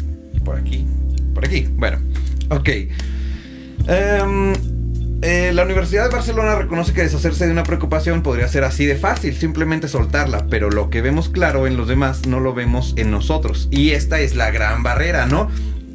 por 0.45 0.57
aquí, 0.57 0.85
por 1.33 1.45
aquí. 1.45 1.69
Bueno, 1.77 1.99
ok. 2.51 2.69
Um, 3.89 4.53
eh, 5.23 5.53
la 5.55 5.65
Universidad 5.65 6.05
de 6.05 6.11
Barcelona 6.11 6.57
reconoce 6.57 6.93
que 6.93 7.03
deshacerse 7.03 7.47
de 7.47 7.53
una 7.53 7.63
preocupación 7.63 8.23
podría 8.23 8.49
ser 8.49 8.65
así 8.65 8.85
de 8.85 8.97
fácil, 8.97 9.35
simplemente 9.35 9.89
soltarla, 9.89 10.47
pero 10.51 10.71
lo 10.71 10.91
que 10.91 11.03
vemos 11.03 11.29
claro 11.29 11.67
en 11.67 11.77
los 11.77 11.89
demás 11.89 12.27
no 12.27 12.41
lo 12.41 12.53
vemos 12.53 12.95
en 12.97 13.11
nosotros. 13.11 13.69
Y 13.71 13.91
esta 13.91 14.21
es 14.21 14.35
la 14.35 14.51
gran 14.51 14.83
barrera, 14.83 15.27
¿no? 15.27 15.49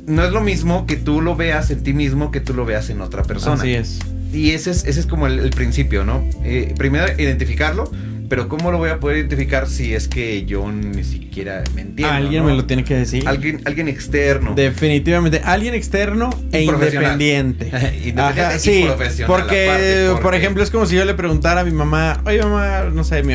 No 0.07 0.23
es 0.23 0.31
lo 0.31 0.41
mismo 0.41 0.87
que 0.87 0.95
tú 0.95 1.21
lo 1.21 1.35
veas 1.35 1.69
en 1.69 1.83
ti 1.83 1.93
mismo 1.93 2.31
que 2.31 2.39
tú 2.39 2.53
lo 2.53 2.65
veas 2.65 2.89
en 2.89 3.01
otra 3.01 3.23
persona. 3.23 3.55
Así 3.55 3.75
es. 3.75 3.99
Y 4.33 4.51
ese 4.51 4.71
es, 4.71 4.85
ese 4.85 5.01
es 5.01 5.05
como 5.05 5.27
el, 5.27 5.49
principio, 5.51 6.03
¿no? 6.03 6.23
Eh, 6.43 6.73
primero 6.77 7.05
identificarlo, 7.17 7.91
pero 8.31 8.47
¿cómo 8.47 8.71
lo 8.71 8.77
voy 8.77 8.89
a 8.89 8.97
poder 8.97 9.17
identificar 9.17 9.67
si 9.67 9.93
es 9.93 10.07
que 10.07 10.45
yo 10.45 10.71
ni 10.71 11.03
siquiera 11.03 11.65
me 11.75 11.81
entiendo? 11.81 12.13
Alguien 12.13 12.45
me 12.45 12.53
lo 12.53 12.63
tiene 12.63 12.85
que 12.85 12.95
decir. 12.95 13.27
Alguien, 13.27 13.61
alguien 13.65 13.89
externo. 13.89 14.55
Definitivamente, 14.55 15.41
alguien 15.43 15.73
externo 15.73 16.29
e 16.53 16.61
independiente. 16.61 17.65
independiente 18.05 18.59
sí, 18.59 18.83
profesional. 18.85 19.27
Porque, 19.27 20.15
por 20.21 20.33
ejemplo, 20.33 20.63
es 20.63 20.71
como 20.71 20.85
si 20.85 20.95
yo 20.95 21.03
le 21.03 21.13
preguntara 21.13 21.59
a 21.59 21.63
mi 21.65 21.71
mamá, 21.71 22.21
oye 22.25 22.41
mamá, 22.41 22.83
no 22.93 23.03
sé, 23.03 23.21
mi, 23.21 23.33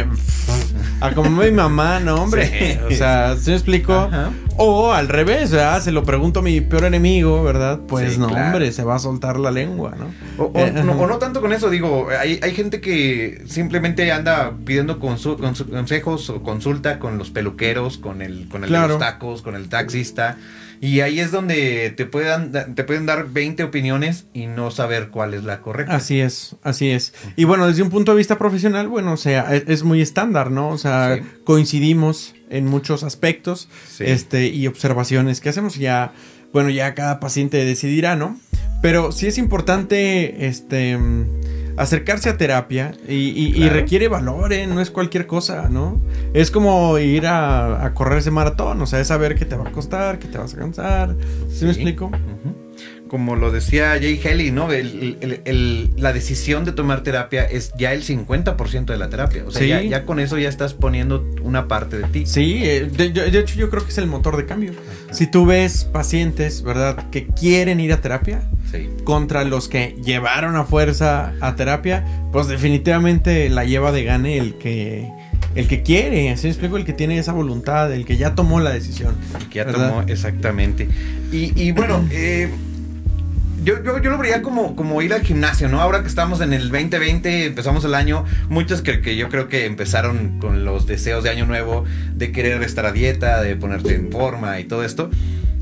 a 1.01 1.13
como 1.13 1.31
mi 1.31 1.51
mamá, 1.51 2.01
no 2.01 2.17
hombre. 2.17 2.81
o 2.89 2.91
sea, 2.91 3.37
¿se 3.37 3.51
me 3.51 3.57
explico? 3.57 4.09
O 4.57 4.93
al 4.93 5.09
revés, 5.09 5.51
¿verdad? 5.51 5.83
Se 5.83 5.93
lo 5.93 6.05
pregunto 6.05 6.41
a 6.41 6.43
mi 6.43 6.61
peor 6.61 6.85
enemigo, 6.85 7.43
¿verdad? 7.43 7.81
Pues 7.87 8.19
no, 8.19 8.29
hombre, 8.29 8.73
se 8.73 8.85
va 8.85 8.97
a 8.97 8.99
soltar 8.99 9.39
la 9.39 9.51
lengua, 9.51 9.95
¿no? 9.99 10.07
O, 10.43 11.07
no, 11.07 11.19
tanto 11.19 11.41
con 11.41 11.53
eso, 11.53 11.71
digo, 11.71 12.09
hay, 12.19 12.41
hay 12.43 12.55
gente 12.55 12.81
que 12.81 13.43
simplemente 13.47 14.11
anda 14.13 14.53
pidiendo 14.65 14.99
consejos 14.99 16.31
o 16.31 16.43
consulta 16.43 16.99
con 16.99 17.19
los 17.19 17.31
peluqueros, 17.31 17.99
con 17.99 18.23
el, 18.23 18.49
con 18.49 18.65
el 18.65 18.73
de 18.73 18.89
los 18.89 18.99
tacos, 18.99 19.43
con 19.43 19.55
el 19.55 19.69
taxista. 19.69 20.37
Y 20.81 21.01
ahí 21.01 21.21
es 21.21 21.31
donde 21.31 21.93
te 21.97 22.07
pueden, 22.07 22.53
te 22.53 22.85
pueden 22.85 23.07
dar 23.07 23.31
20 23.31 23.65
opiniones 23.65 24.27
y 24.33 24.47
no 24.47 24.71
saber 24.71 25.09
cuál 25.09 25.35
es 25.35 25.45
la 25.45 25.61
correcta. 25.61 25.95
Así 25.95 26.21
es, 26.21 26.57
así 26.63 26.91
es. 26.91 27.15
Y 27.37 27.45
bueno, 27.45 27.67
desde 27.67 27.83
un 27.83 27.91
punto 27.91 28.13
de 28.13 28.19
vista 28.19 28.39
profesional, 28.39 28.89
bueno, 28.89 29.13
o 29.13 29.17
sea, 29.17 29.55
es, 29.55 29.83
muy 29.83 30.01
estándar, 30.01 30.51
¿no? 30.51 30.69
O 30.69 30.79
sea, 30.79 31.21
coincidimos 31.45 32.35
en 32.51 32.67
muchos 32.67 33.03
aspectos 33.03 33.69
este, 33.99 34.49
y 34.49 34.67
observaciones 34.67 35.41
que 35.41 35.49
hacemos 35.49 35.77
ya, 35.77 36.13
bueno, 36.53 36.71
ya 36.71 36.95
cada 36.95 37.21
paciente 37.21 37.65
decidirá, 37.65 38.17
¿no? 38.17 38.39
Pero 38.83 39.13
sí 39.13 39.27
es 39.27 39.39
importante, 39.39 40.47
este 40.47 40.99
acercarse 41.77 42.29
a 42.29 42.37
terapia 42.37 42.93
y, 43.09 43.69
requiere 43.69 44.09
valor, 44.09 44.53
¿eh? 44.53 44.67
no 44.67 44.81
es 44.81 44.91
cualquier 44.91 45.27
cosa, 45.27 45.69
¿no? 45.69 46.01
Es 46.35 46.51
como 46.51 46.99
ir 46.99 47.27
a, 47.27 47.85
a, 47.85 47.95
correr 47.95 48.19
ese 48.19 48.31
maratón, 48.31 48.81
o 48.81 48.87
sea, 48.87 49.01
es 49.01 49.09
saber 49.09 49.35
qué 49.35 49.45
te 49.45 49.57
va 49.57 49.69
a 49.69 49.73
costar, 49.73 50.19
qué 50.19 50.29
te 50.29 50.39
vas 50.39 50.55
a 50.55 50.59
cansar. 50.59 51.17
¿Sí, 51.51 51.65
me 51.65 51.71
explico? 51.71 52.11
Como 53.09 53.37
lo 53.37 53.51
decía 53.51 53.91
Jay 54.01 54.21
Haley, 54.25 54.51
¿no? 54.51 54.73
El- 54.73 55.17
el- 55.21 55.41
el- 55.45 55.91
la 55.97 56.13
decisión 56.13 56.65
de 56.65 56.73
tomar 56.73 57.03
terapia 57.03 57.45
es 57.45 57.73
ya 57.79 57.93
el 57.93 58.03
50% 58.03 58.93
de 58.93 58.99
la 58.99 59.09
terapia. 59.09 59.45
O 59.47 59.51
sea, 59.51 59.63
Sí. 59.63 59.69
ya, 59.69 59.83
ya 59.83 60.05
con 60.05 60.19
eso 60.21 60.39
ya 60.39 60.49
estás 60.49 60.75
poniendo 60.75 61.25
una 61.43 61.69
parte 61.69 61.99
de 61.99 62.05
ti. 62.05 62.27
Sí, 62.27 62.61
eh, 62.65 62.89
de, 62.91 63.39
hecho 63.39 63.55
yo 63.57 63.71
creo 63.71 63.85
que 63.85 63.91
es 63.91 63.99
el 63.99 64.07
motor 64.07 64.37
de 64.37 64.47
cambio. 64.47 64.73
Si 65.13 65.31
tú 65.31 65.47
ves 65.47 65.85
pacientes, 65.85 66.63
¿verdad?, 66.63 67.09
que 67.11 67.27
quieren 67.27 67.81
ir 67.81 67.93
a 67.93 68.01
terapia 68.01 68.43
Sí. 68.73 68.89
contra 69.05 69.45
los 69.45 69.69
que 69.69 69.95
llevaron 70.05 70.57
a 70.57 70.65
fuerza 70.65 71.33
a 71.41 71.55
terapia, 71.57 72.05
pues 72.33 72.49
definitivamente 72.49 73.49
la 73.49 73.65
lleva 73.65 73.93
de 73.93 74.05
gane 74.05 74.39
el 74.39 74.55
que 74.59 75.09
el 75.55 75.69
que 75.69 75.83
quiere, 75.83 76.29
así 76.31 76.49
explico, 76.49 76.77
el 76.77 76.85
que 76.85 76.93
tiene 76.93 77.17
esa 77.17 77.33
voluntad, 77.33 77.91
el 77.91 78.05
que 78.05 78.19
ya 78.19 78.35
tomó 78.35 78.61
la 78.61 78.73
decisión. 78.73 79.15
Que 79.49 79.61
ya 79.61 79.65
¿verdad? 79.65 79.89
tomó, 79.89 80.03
exactamente. 80.03 80.87
Y, 81.33 81.51
y 81.59 81.73
bueno, 81.73 82.07
eh, 82.13 82.51
yo, 83.67 83.83
yo, 83.83 84.11
lo 84.11 84.17
vería 84.17 84.43
como, 84.43 84.77
como 84.77 85.03
ir 85.03 85.13
al 85.13 85.23
gimnasio, 85.23 85.69
¿no? 85.69 85.81
Ahora 85.81 86.03
que 86.03 86.07
estamos 86.07 86.41
en 86.41 86.53
el 86.53 86.71
2020, 86.71 87.47
empezamos 87.47 87.85
el 87.85 87.97
año, 87.97 88.25
muchos 88.49 88.81
que, 88.81 89.01
que 89.01 89.17
yo 89.17 89.29
creo 89.29 89.49
que 89.49 89.67
empezaron 89.67 90.39
con 90.39 90.65
los 90.65 90.87
deseos 90.87 91.25
de 91.25 91.31
año 91.31 91.47
nuevo, 91.47 91.85
de 92.15 92.31
querer 92.31 92.63
estar 92.63 92.87
a 92.87 92.93
dieta, 92.93 93.43
de 93.43 93.57
ponerte 93.57 93.97
en 93.97 94.13
forma 94.13 94.61
y 94.61 94.65
todo 94.65 94.85
esto, 94.85 95.11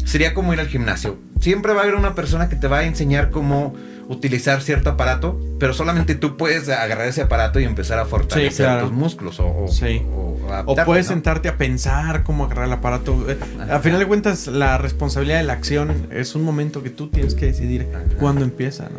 sería 0.04 0.34
como 0.34 0.52
ir 0.52 0.60
al 0.60 0.68
gimnasio. 0.68 1.18
Siempre 1.40 1.72
va 1.72 1.80
a 1.80 1.82
haber 1.84 1.94
una 1.94 2.14
persona 2.14 2.50
que 2.50 2.56
te 2.56 2.68
va 2.68 2.80
a 2.80 2.84
enseñar 2.84 3.30
cómo 3.30 3.74
utilizar 4.08 4.60
cierto 4.62 4.90
aparato, 4.90 5.40
pero 5.58 5.72
solamente 5.74 6.14
tú 6.14 6.36
puedes 6.36 6.68
agarrar 6.68 7.08
ese 7.08 7.22
aparato 7.22 7.60
y 7.60 7.64
empezar 7.64 7.98
a 7.98 8.04
fortalecer 8.04 8.66
claro. 8.66 8.82
tus 8.88 8.92
músculos 8.92 9.40
o, 9.40 9.46
o, 9.64 9.68
Sí. 9.68 10.02
o 10.14 10.38
O 10.44 10.52
adaptarte, 10.52 10.84
puedes 10.84 11.06
¿no? 11.06 11.12
sentarte 11.14 11.48
a 11.48 11.56
pensar 11.56 12.22
cómo 12.22 12.44
agarrar 12.44 12.66
el 12.66 12.72
aparato. 12.72 13.24
Eh, 13.30 13.36
Ajá. 13.62 13.76
A 13.76 13.80
final 13.80 13.98
de 14.00 14.06
cuentas, 14.06 14.46
la 14.46 14.76
responsabilidad 14.78 15.38
de 15.38 15.44
la 15.44 15.54
acción 15.54 16.08
es 16.10 16.34
un 16.34 16.42
momento 16.42 16.82
que 16.82 16.90
tú 16.90 17.08
tienes 17.08 17.34
que 17.34 17.46
decidir 17.46 17.86
cuándo 18.18 18.44
empieza, 18.44 18.84
¿no? 18.84 18.98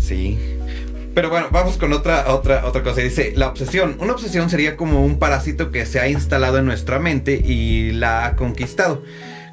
Sí. 0.00 0.38
Pero 1.14 1.28
bueno, 1.28 1.48
vamos 1.50 1.76
con 1.76 1.92
otra, 1.92 2.32
otra, 2.32 2.64
otra 2.64 2.82
cosa. 2.82 3.00
Dice, 3.00 3.32
la 3.36 3.48
obsesión. 3.48 3.96
Una 4.00 4.12
obsesión 4.12 4.48
sería 4.48 4.76
como 4.76 5.04
un 5.04 5.18
parásito 5.18 5.70
que 5.72 5.84
se 5.84 5.98
ha 6.00 6.08
instalado 6.08 6.56
en 6.58 6.64
nuestra 6.66 6.98
mente 7.00 7.34
y 7.34 7.90
la 7.92 8.26
ha 8.26 8.36
conquistado. 8.36 9.02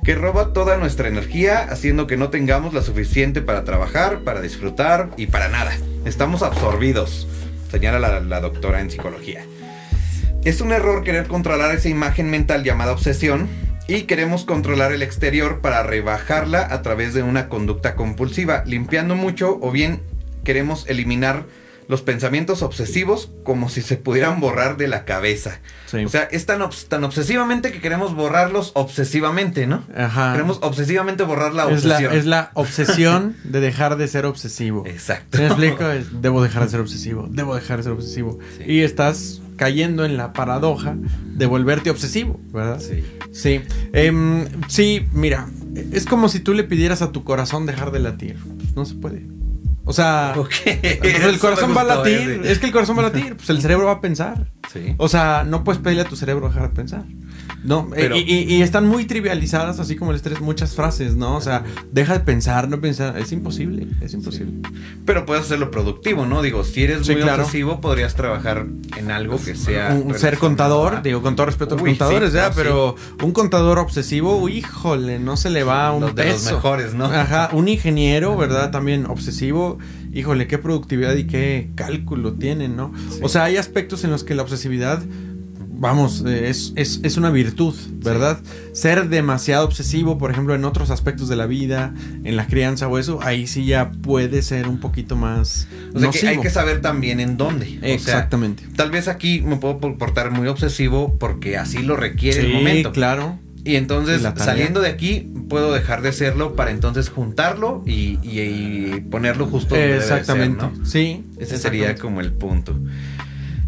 Que 0.03 0.15
roba 0.15 0.53
toda 0.53 0.77
nuestra 0.77 1.07
energía, 1.07 1.59
haciendo 1.69 2.07
que 2.07 2.17
no 2.17 2.29
tengamos 2.29 2.73
la 2.73 2.81
suficiente 2.81 3.41
para 3.41 3.63
trabajar, 3.63 4.19
para 4.19 4.41
disfrutar 4.41 5.09
y 5.17 5.27
para 5.27 5.49
nada. 5.49 5.77
Estamos 6.05 6.43
absorbidos, 6.43 7.27
señala 7.69 8.19
la, 8.19 8.39
doctora 8.39 8.81
en 8.81 8.89
psicología. 8.89 9.43
Es 10.45 10.61
un 10.61 10.71
error 10.71 11.03
querer 11.03 11.27
controlar 11.27 11.75
esa 11.75 11.89
imagen 11.89 12.29
mental 12.29 12.63
llamada 12.63 12.93
obsesión 12.93 13.49
y 13.87 14.03
queremos 14.03 14.45
controlar 14.45 14.93
el 14.93 15.01
exterior 15.01 15.59
para 15.59 15.83
rebajarla 15.83 16.67
a 16.71 16.81
través 16.81 17.13
de 17.13 17.23
una 17.23 17.49
conducta 17.49 17.95
compulsiva, 17.95 18.63
limpiando 18.65 19.15
mucho 19.15 19.57
o 19.61 19.71
bien 19.71 20.01
queremos 20.43 20.85
eliminar 20.87 21.43
los 21.89 22.01
pensamientos 22.01 22.61
obsesivos 22.63 23.31
como 23.43 23.69
si 23.69 23.81
se 23.81 23.95
pudieran 23.97 24.39
borrar 24.41 24.75
de 24.77 24.87
la 24.87 25.05
cabeza. 25.05 25.59
Sí. 25.85 26.03
O 26.03 26.09
sea, 26.09 26.23
es 26.23 26.45
tan, 26.45 26.59
obs- 26.59 26.87
tan 26.87 27.03
obsesivamente 27.05 27.71
que 27.71 27.79
queremos 27.79 28.13
borrarlos 28.13 28.71
obsesivamente, 28.75 29.67
¿no? 29.67 29.83
Ajá. 29.95 30.33
Queremos 30.33 30.59
obsesivamente 30.61 31.23
borrar 31.23 31.53
la 31.53 31.69
es, 31.69 31.85
la, 31.85 31.95
obsesión. 31.95 32.13
es 32.17 32.25
la 32.25 32.51
obsesión 32.55 33.35
de 33.45 33.59
dejar 33.61 33.95
de 33.97 34.07
ser 34.07 34.25
obsesivo. 34.25 34.83
Exacto. 34.85 35.37
¿Sí 35.37 35.43
¿Me 35.43 35.47
explico? 35.47 35.85
Debo 36.19 36.43
dejar 36.43 36.63
de 36.63 36.69
ser 36.69 36.79
obsesivo, 36.81 37.27
debo 37.29 37.55
dejar 37.55 37.77
de 37.77 37.83
ser 37.83 37.91
obsesivo. 37.93 38.37
Sí. 38.57 38.63
Y 38.71 38.81
estás 38.81 39.41
cayendo 39.55 40.03
en 40.05 40.17
la 40.17 40.33
paradoja 40.33 40.95
de 41.25 41.45
volverte 41.45 41.89
obsesivo, 41.89 42.39
¿verdad? 42.51 42.79
Sí. 42.79 43.03
Sí. 43.31 43.61
Em, 43.93 44.45
sí, 44.67 45.07
mira, 45.13 45.47
es 45.93 46.05
como 46.05 46.27
si 46.29 46.39
tú 46.41 46.53
le 46.53 46.63
pidieras 46.63 47.01
a 47.01 47.11
tu 47.11 47.23
corazón 47.23 47.65
dejar 47.65 47.91
de 47.91 47.99
latir. 47.99 48.35
Pues 48.57 48.75
no 48.75 48.85
se 48.85 48.95
puede. 48.95 49.25
O 49.87 49.93
sea, 49.93 50.35
el 50.65 51.39
corazón 51.39 51.75
va 51.75 51.81
a 51.81 51.85
latir. 51.85 52.41
ese. 52.41 52.51
Es 52.51 52.59
que 52.59 52.65
el 52.65 52.71
corazón 52.73 52.97
va 52.97 53.03
a 53.03 53.05
latir, 53.05 53.37
pues 53.37 53.49
el 53.49 53.61
cerebro 53.61 53.85
va 53.85 53.93
a 53.93 54.01
pensar. 54.01 54.51
Sí. 54.71 54.95
O 54.97 55.07
sea, 55.07 55.43
no 55.47 55.63
puedes 55.63 55.81
pedirle 55.81 56.03
a 56.03 56.05
tu 56.09 56.15
cerebro 56.15 56.47
dejar 56.49 56.63
de 56.69 56.75
pensar. 56.75 57.05
No, 57.63 57.87
Pero- 57.89 58.15
y, 58.17 58.19
y- 58.19 58.55
y 58.55 58.61
están 58.61 58.87
muy 58.87 59.05
trivializadas, 59.05 59.79
así 59.79 59.95
como 59.95 60.11
el 60.11 60.17
estrés, 60.17 60.41
muchas 60.41 60.75
frases, 60.75 61.15
¿no? 61.15 61.35
O 61.37 61.41
sea, 61.41 61.63
deja 61.91 62.13
de 62.13 62.19
pensar, 62.19 62.67
no 62.69 62.79
pensar. 62.81 63.17
Es 63.17 63.31
imposible, 63.31 63.87
es 64.01 64.13
imposible. 64.13 64.53
Pero 65.05 65.25
puedes 65.25 65.45
hacerlo 65.45 65.71
productivo, 65.71 66.25
¿no? 66.25 66.41
Digo, 66.41 66.63
si 66.63 66.83
eres 66.83 67.05
Sí, 67.05 67.13
muy 67.13 67.21
claro. 67.21 67.43
obsesivo, 67.43 67.79
podrías 67.81 68.15
trabajar 68.15 68.65
en 68.97 69.11
algo 69.11 69.41
que 69.43 69.55
sea. 69.55 69.93
Un- 69.93 70.13
ser 70.19 70.37
contador, 70.37 71.01
digo, 71.01 71.21
con 71.21 71.35
todo 71.35 71.45
respeto 71.47 71.75
a 71.75 71.77
los 71.77 71.83
Uy, 71.83 71.91
contadores, 71.91 72.31
sí, 72.33 72.37
Pero 72.55 72.95
un 73.23 73.31
contador 73.31 73.79
obsesivo, 73.79 74.35
uy, 74.37 74.57
híjole, 74.57 75.19
no 75.19 75.37
se 75.37 75.49
le 75.49 75.63
va 75.63 75.91
un 75.93 76.01
Los 76.01 76.15
de 76.15 76.29
los 76.29 76.43
mejores, 76.45 76.93
¿no? 76.93 77.05
Ajá, 77.05 77.49
un 77.53 77.67
ingeniero, 77.69 78.35
¿verdad? 78.37 78.71
También 78.71 79.05
obsesivo, 79.05 79.77
híjole, 80.13 80.47
qué 80.47 80.57
productividad 80.57 81.15
y 81.15 81.25
qué 81.25 81.69
cálculo 81.75 82.33
tienen, 82.33 82.75
¿no? 82.75 82.91
Sí. 83.11 83.19
O 83.21 83.29
sea, 83.29 83.43
hay 83.45 83.57
aspectos 83.57 84.03
en 84.03 84.11
los 84.11 84.23
que 84.23 84.35
la 84.35 84.41
obsesividad, 84.43 85.01
vamos, 85.79 86.23
eh, 86.25 86.49
es, 86.49 86.73
es, 86.75 86.99
es 87.03 87.17
una 87.17 87.29
virtud, 87.29 87.75
¿verdad? 88.03 88.39
Ser 88.73 89.09
demasiado 89.09 89.65
obsesivo, 89.65 90.17
por 90.17 90.31
ejemplo, 90.31 90.55
en 90.55 90.65
otros 90.65 90.89
aspectos 90.89 91.29
de 91.29 91.35
la 91.35 91.45
vida, 91.45 91.93
en 92.23 92.35
la 92.35 92.47
crianza 92.47 92.87
o 92.87 92.97
eso, 92.97 93.19
ahí 93.21 93.45
sí 93.47 93.65
ya 93.65 93.91
puede 93.91 94.41
ser 94.41 94.67
un 94.67 94.79
poquito 94.79 95.15
más 95.15 95.67
O 95.93 95.99
sea, 95.99 96.09
que 96.09 96.27
hay 96.27 96.39
que 96.39 96.49
saber 96.49 96.81
también 96.81 97.19
en 97.19 97.37
dónde. 97.37 97.77
O 97.77 97.81
sea, 97.81 97.93
Exactamente. 97.93 98.63
tal 98.75 98.89
vez 98.91 99.07
aquí 99.07 99.41
me 99.41 99.57
puedo 99.57 99.77
por- 99.79 99.97
portar 99.97 100.31
muy 100.31 100.47
obsesivo 100.47 101.15
porque 101.19 101.57
así 101.57 101.79
lo 101.83 101.95
requiere 101.95 102.39
el 102.41 102.53
momento. 102.53 102.91
claro. 102.91 103.37
Y 103.63 103.75
entonces, 103.75 104.21
saliendo 104.37 104.79
de 104.79 104.87
aquí, 104.87 105.29
puedo 105.49 105.73
dejar 105.73 106.01
de 106.01 106.11
serlo 106.11 106.55
para 106.55 106.71
entonces 106.71 107.09
juntarlo 107.09 107.83
y, 107.85 108.19
y- 108.23 108.91
y 108.95 109.01
ponerlo 109.09 109.45
justo 109.47 109.75
donde 109.75 109.87
debe 109.87 109.99
de 109.99 110.05
ser, 110.05 110.17
Exactamente. 110.19 110.63
¿no? 110.79 110.85
Sí. 110.85 111.23
Ese 111.37 111.57
sería 111.57 111.91
exactamente. 111.91 112.01
como 112.01 112.21
el 112.21 112.33
punto. 112.33 112.75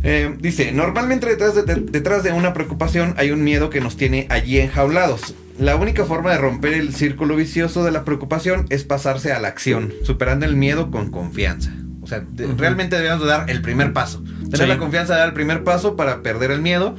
Eh, 0.02 0.34
dice, 0.40 0.72
normalmente 0.72 1.28
detrás 1.28 1.56
de, 1.56 1.64
de- 1.64 1.82
detrás 1.82 2.24
de 2.24 2.32
una 2.32 2.54
preocupación 2.54 3.14
hay 3.18 3.32
un 3.32 3.44
miedo 3.44 3.70
que 3.70 3.82
nos 3.82 3.98
tiene 3.98 4.28
allí 4.30 4.60
enjaulados. 4.60 5.34
La 5.60 5.76
única 5.76 6.06
forma 6.06 6.32
de 6.32 6.38
romper 6.38 6.74
el 6.74 6.94
círculo 6.94 7.36
vicioso 7.36 7.84
de 7.84 7.92
la 7.92 8.06
preocupación 8.06 8.66
es 8.70 8.86
pasarse 8.86 9.34
a 9.34 9.40
la 9.42 9.50
acción, 9.50 9.94
superando 10.04 10.46
el 10.46 10.56
miedo 10.56 10.90
con 10.90 11.12
confianza. 11.12 11.74
O 12.02 12.08
sea, 12.08 12.22
de- 12.22 12.48
realmente 12.58 12.96
debemos 12.96 13.22
de 13.22 13.28
dar 13.28 13.50
el 13.50 13.62
primer 13.62 13.92
paso. 13.92 14.24
Tener 14.50 14.58
Sí. 14.58 14.68
la 14.68 14.78
confianza 14.78 15.14
de 15.14 15.20
dar 15.20 15.28
el 15.30 15.34
primer 15.34 15.64
paso 15.66 15.98
para 15.98 16.22
perder 16.24 16.52
el 16.52 16.62
miedo 16.62 16.96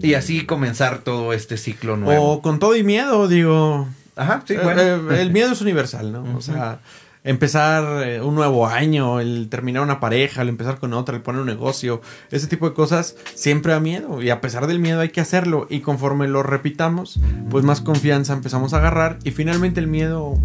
y 0.00 0.14
así 0.14 0.46
comenzar 0.46 0.98
todo 0.98 1.32
este 1.32 1.56
ciclo 1.56 1.96
nuevo. 1.96 2.30
O 2.34 2.42
con 2.42 2.60
todo 2.60 2.76
y 2.76 2.84
miedo, 2.84 3.26
digo. 3.26 3.88
Ajá, 4.16 4.42
sí, 4.46 4.54
eh, 4.54 4.60
bueno. 4.62 4.80
eh, 4.80 5.20
el 5.20 5.30
miedo 5.30 5.52
es 5.52 5.60
universal, 5.60 6.10
¿no? 6.10 6.24
O 6.36 6.40
sea, 6.40 6.80
empezar 7.22 8.06
eh, 8.06 8.20
un 8.20 8.34
nuevo 8.34 8.66
año, 8.66 9.20
el 9.20 9.48
terminar 9.50 9.82
una 9.82 10.00
pareja, 10.00 10.42
el 10.42 10.48
empezar 10.48 10.78
con 10.78 10.94
otra, 10.94 11.14
el 11.14 11.22
poner 11.22 11.42
un 11.42 11.46
negocio, 11.46 12.00
ese 12.30 12.46
tipo 12.46 12.68
de 12.68 12.74
cosas 12.74 13.16
siempre 13.34 13.72
da 13.72 13.80
miedo. 13.80 14.22
Y 14.22 14.30
a 14.30 14.40
pesar 14.40 14.66
del 14.66 14.78
miedo 14.78 15.00
hay 15.00 15.10
que 15.10 15.20
hacerlo. 15.20 15.66
Y 15.68 15.80
conforme 15.80 16.28
lo 16.28 16.42
repitamos, 16.42 17.20
pues 17.50 17.64
más 17.64 17.82
confianza 17.82 18.32
empezamos 18.32 18.72
a 18.72 18.78
agarrar 18.78 19.18
y 19.22 19.32
finalmente 19.32 19.80
el 19.80 19.86
miedo 19.86 20.38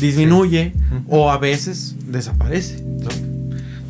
disminuye 0.00 0.74
o 1.08 1.30
a 1.30 1.38
veces 1.38 1.96
desaparece. 2.06 2.82
¿no? 2.82 3.39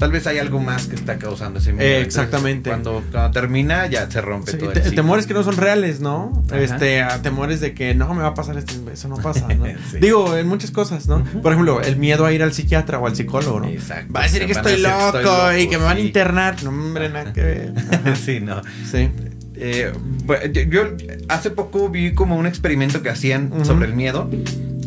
Tal 0.00 0.11
vez 0.11 0.26
hay 0.26 0.38
algo 0.38 0.59
más 0.59 0.87
que 0.87 0.97
está 0.97 1.19
causando 1.19 1.61
ese 1.61 1.73
miedo. 1.73 1.85
Eh, 1.85 1.99
Entonces, 1.99 2.16
exactamente. 2.16 2.71
cuando, 2.71 3.04
cuando 3.12 3.30
termina, 3.33 3.87
ya 3.87 4.11
se 4.11 4.21
rompe 4.23 4.50
Sí, 4.52 4.57
todo 4.59 4.71
te- 4.73 4.80
temores 4.90 5.26
que 5.26 5.35
no 5.35 5.42
son 5.45 5.57
reales, 5.59 6.00
¿no? 6.00 6.42
Ajá. 6.49 6.59
Este, 6.59 7.02
a 7.02 7.21
temores 7.21 7.61
de 7.61 7.75
que 7.75 7.95
no 7.95 8.12
me 8.14 8.23
va 8.23 8.28
a 8.28 8.35
pasar 8.35 8.57
esto, 8.57 8.73
eso 8.90 9.09
no 9.09 9.16
pasa, 9.16 9.47
¿no? 9.54 9.66
Sí. 9.90 9.99
Digo, 10.00 10.37
en 10.37 10.49
muchas 10.49 10.71
cosas, 10.71 11.07
¿no? 11.07 11.23
Por 11.42 11.52
ejemplo, 11.52 11.83
el 11.83 11.97
miedo 11.97 12.25
a 12.25 12.33
ir 12.33 12.42
al 12.42 12.52
psiquiatra 12.54 12.99
o 12.99 13.07
al 13.07 13.14
psicólogo, 13.14 13.61
¿no? 13.61 13.69
Exacto. 13.69 14.12
Va 14.12 14.21
a 14.21 14.23
decir 14.25 14.47
que 14.47 14.52
a 14.52 14.57
estoy 14.57 14.76
que 14.76 14.80
loco, 14.83 15.52
y 15.57 15.69
que 15.69 15.76
me 15.78 15.85
van 15.85 15.99
a 15.99 16.00
internar. 16.00 16.62
No, 16.64 16.71
hombre, 16.71 17.09
nada 17.11 17.33
que 17.33 17.42
ver. 17.42 17.73
Sí, 18.16 18.40
no. 18.40 18.62
Sí. 18.90 19.11
Eh, 19.62 19.92
yo, 20.52 20.62
yo 20.62 20.83
hace 21.28 21.50
poco 21.50 21.90
vi 21.90 22.14
como 22.14 22.37
un 22.38 22.47
experimento 22.47 23.02
que 23.02 23.11
hacían 23.11 23.52
sobre 23.66 23.87
el 23.87 23.95
miedo, 23.95 24.30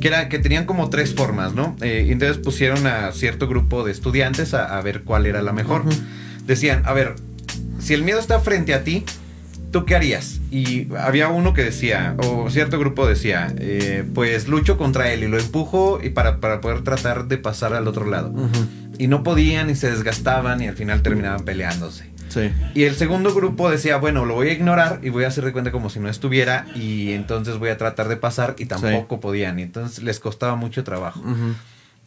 que 0.03 0.09
era 0.09 0.27
que 0.27 0.37
tenían 0.37 0.65
como 0.65 0.89
tres 0.89 1.15
formas, 1.15 1.53
¿no? 1.53 1.77
Eh, 1.79 2.03
y 2.05 2.11
entonces 2.11 2.37
pusieron 2.37 2.85
a 2.87 3.13
cierto 3.13 3.47
grupo 3.47 3.85
de 3.85 3.93
estudiantes 3.93 4.53
a, 4.53 4.77
a 4.77 4.81
ver 4.81 5.03
cuál 5.03 5.25
era 5.25 5.41
la 5.41 5.53
mejor. 5.53 5.85
Decían, 6.45 6.81
a 6.85 6.91
ver, 6.91 7.15
si 7.79 7.93
el 7.93 8.03
miedo 8.03 8.19
está 8.19 8.41
frente 8.41 8.73
a 8.73 8.83
ti, 8.83 9.05
¿tú 9.71 9.85
qué 9.85 9.95
harías? 9.95 10.41
Y 10.51 10.93
había 10.97 11.29
uno 11.29 11.53
que 11.53 11.63
decía, 11.63 12.17
o 12.17 12.49
cierto 12.49 12.77
grupo 12.79 13.07
decía, 13.07 13.55
eh, 13.57 14.03
pues 14.13 14.49
lucho 14.49 14.77
contra 14.77 15.13
él 15.13 15.23
y 15.23 15.29
lo 15.29 15.39
empujo 15.39 16.01
y 16.03 16.09
para, 16.09 16.41
para 16.41 16.59
poder 16.59 16.81
tratar 16.81 17.29
de 17.29 17.37
pasar 17.37 17.73
al 17.73 17.87
otro 17.87 18.05
lado. 18.05 18.33
Y 18.97 19.07
no 19.07 19.23
podían 19.23 19.69
y 19.69 19.75
se 19.75 19.89
desgastaban 19.89 20.61
y 20.61 20.67
al 20.67 20.75
final 20.75 21.01
terminaban 21.01 21.45
peleándose. 21.45 22.12
Sí. 22.33 22.51
Y 22.73 22.83
el 22.83 22.95
segundo 22.95 23.33
grupo 23.33 23.69
decía, 23.69 23.97
bueno, 23.97 24.25
lo 24.25 24.33
voy 24.33 24.49
a 24.49 24.53
ignorar 24.53 24.99
y 25.03 25.09
voy 25.09 25.23
a 25.23 25.27
hacer 25.27 25.45
de 25.45 25.51
cuenta 25.51 25.71
como 25.71 25.89
si 25.89 25.99
no 25.99 26.09
estuviera 26.09 26.65
y 26.75 27.11
entonces 27.11 27.59
voy 27.59 27.69
a 27.69 27.77
tratar 27.77 28.07
de 28.07 28.17
pasar 28.17 28.55
y 28.57 28.65
tampoco 28.65 29.19
podían. 29.19 29.59
Y 29.59 29.63
entonces 29.63 30.03
les 30.03 30.19
costaba 30.19 30.55
mucho 30.55 30.83
trabajo. 30.83 31.21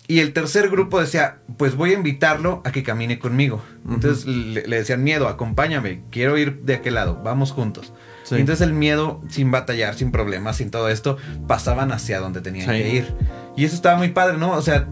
Y 0.08 0.20
el 0.20 0.32
tercer 0.32 0.68
grupo 0.68 1.00
decía, 1.00 1.38
pues 1.56 1.74
voy 1.74 1.90
a 1.90 1.94
invitarlo 1.94 2.62
a 2.64 2.70
que 2.70 2.82
camine 2.82 3.18
conmigo. 3.18 3.62
Entonces 3.88 4.26
le, 4.26 4.66
le 4.66 4.76
decían, 4.76 5.02
miedo, 5.02 5.28
acompáñame, 5.28 6.02
quiero 6.10 6.38
ir 6.38 6.60
de 6.62 6.74
aquel 6.74 6.94
lado, 6.94 7.20
vamos 7.24 7.50
juntos. 7.50 7.92
Sí. 8.22 8.36
Y 8.36 8.40
entonces 8.40 8.66
el 8.66 8.72
miedo, 8.72 9.20
sin 9.28 9.50
batallar, 9.50 9.94
sin 9.94 10.12
problemas, 10.12 10.56
sin 10.56 10.70
todo 10.70 10.88
esto, 10.88 11.16
pasaban 11.48 11.92
hacia 11.92 12.20
donde 12.20 12.40
tenían 12.40 12.66
que 12.68 12.88
ir. 12.88 13.14
Y 13.56 13.64
eso 13.64 13.74
estaba 13.74 13.96
muy 13.96 14.08
padre, 14.08 14.38
¿no? 14.38 14.52
O 14.52 14.62
sea, 14.62 14.88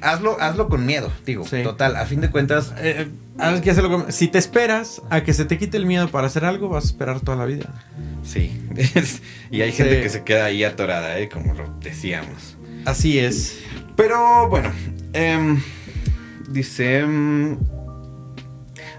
hazlo, 0.00 0.36
hazlo 0.40 0.68
con 0.68 0.86
miedo, 0.86 1.10
digo. 1.24 1.44
Total, 1.44 1.96
a 1.96 2.06
fin 2.06 2.20
de 2.20 2.30
cuentas, 2.30 2.72
Eh, 2.78 2.98
hay 2.98 3.10
que 3.62 3.70
hacerlo 3.70 3.90
con- 3.90 4.12
Si 4.12 4.28
te 4.28 4.38
esperas 4.38 5.02
a 5.10 5.22
que 5.22 5.32
se 5.34 5.44
te 5.44 5.58
quite 5.58 5.76
el 5.76 5.86
miedo 5.86 6.08
para 6.08 6.26
hacer 6.26 6.44
algo, 6.44 6.68
vas 6.68 6.84
a 6.84 6.86
esperar 6.88 7.20
toda 7.20 7.36
la 7.36 7.44
vida. 7.46 7.72
sí. 8.24 8.62
y 9.50 9.62
hay 9.62 9.72
gente 9.72 9.96
Sí. 9.96 10.02
que 10.02 10.08
se 10.08 10.22
queda 10.24 10.46
ahí 10.46 10.64
atorada, 10.64 11.18
¿eh? 11.18 11.28
Como 11.28 11.54
lo 11.54 11.68
decíamos. 11.80 12.56
Así 12.84 13.18
es. 13.18 13.58
Pero 13.96 14.48
bueno, 14.48 14.70
em, 15.12 15.60
dice... 16.48 17.00
em, 17.00 17.56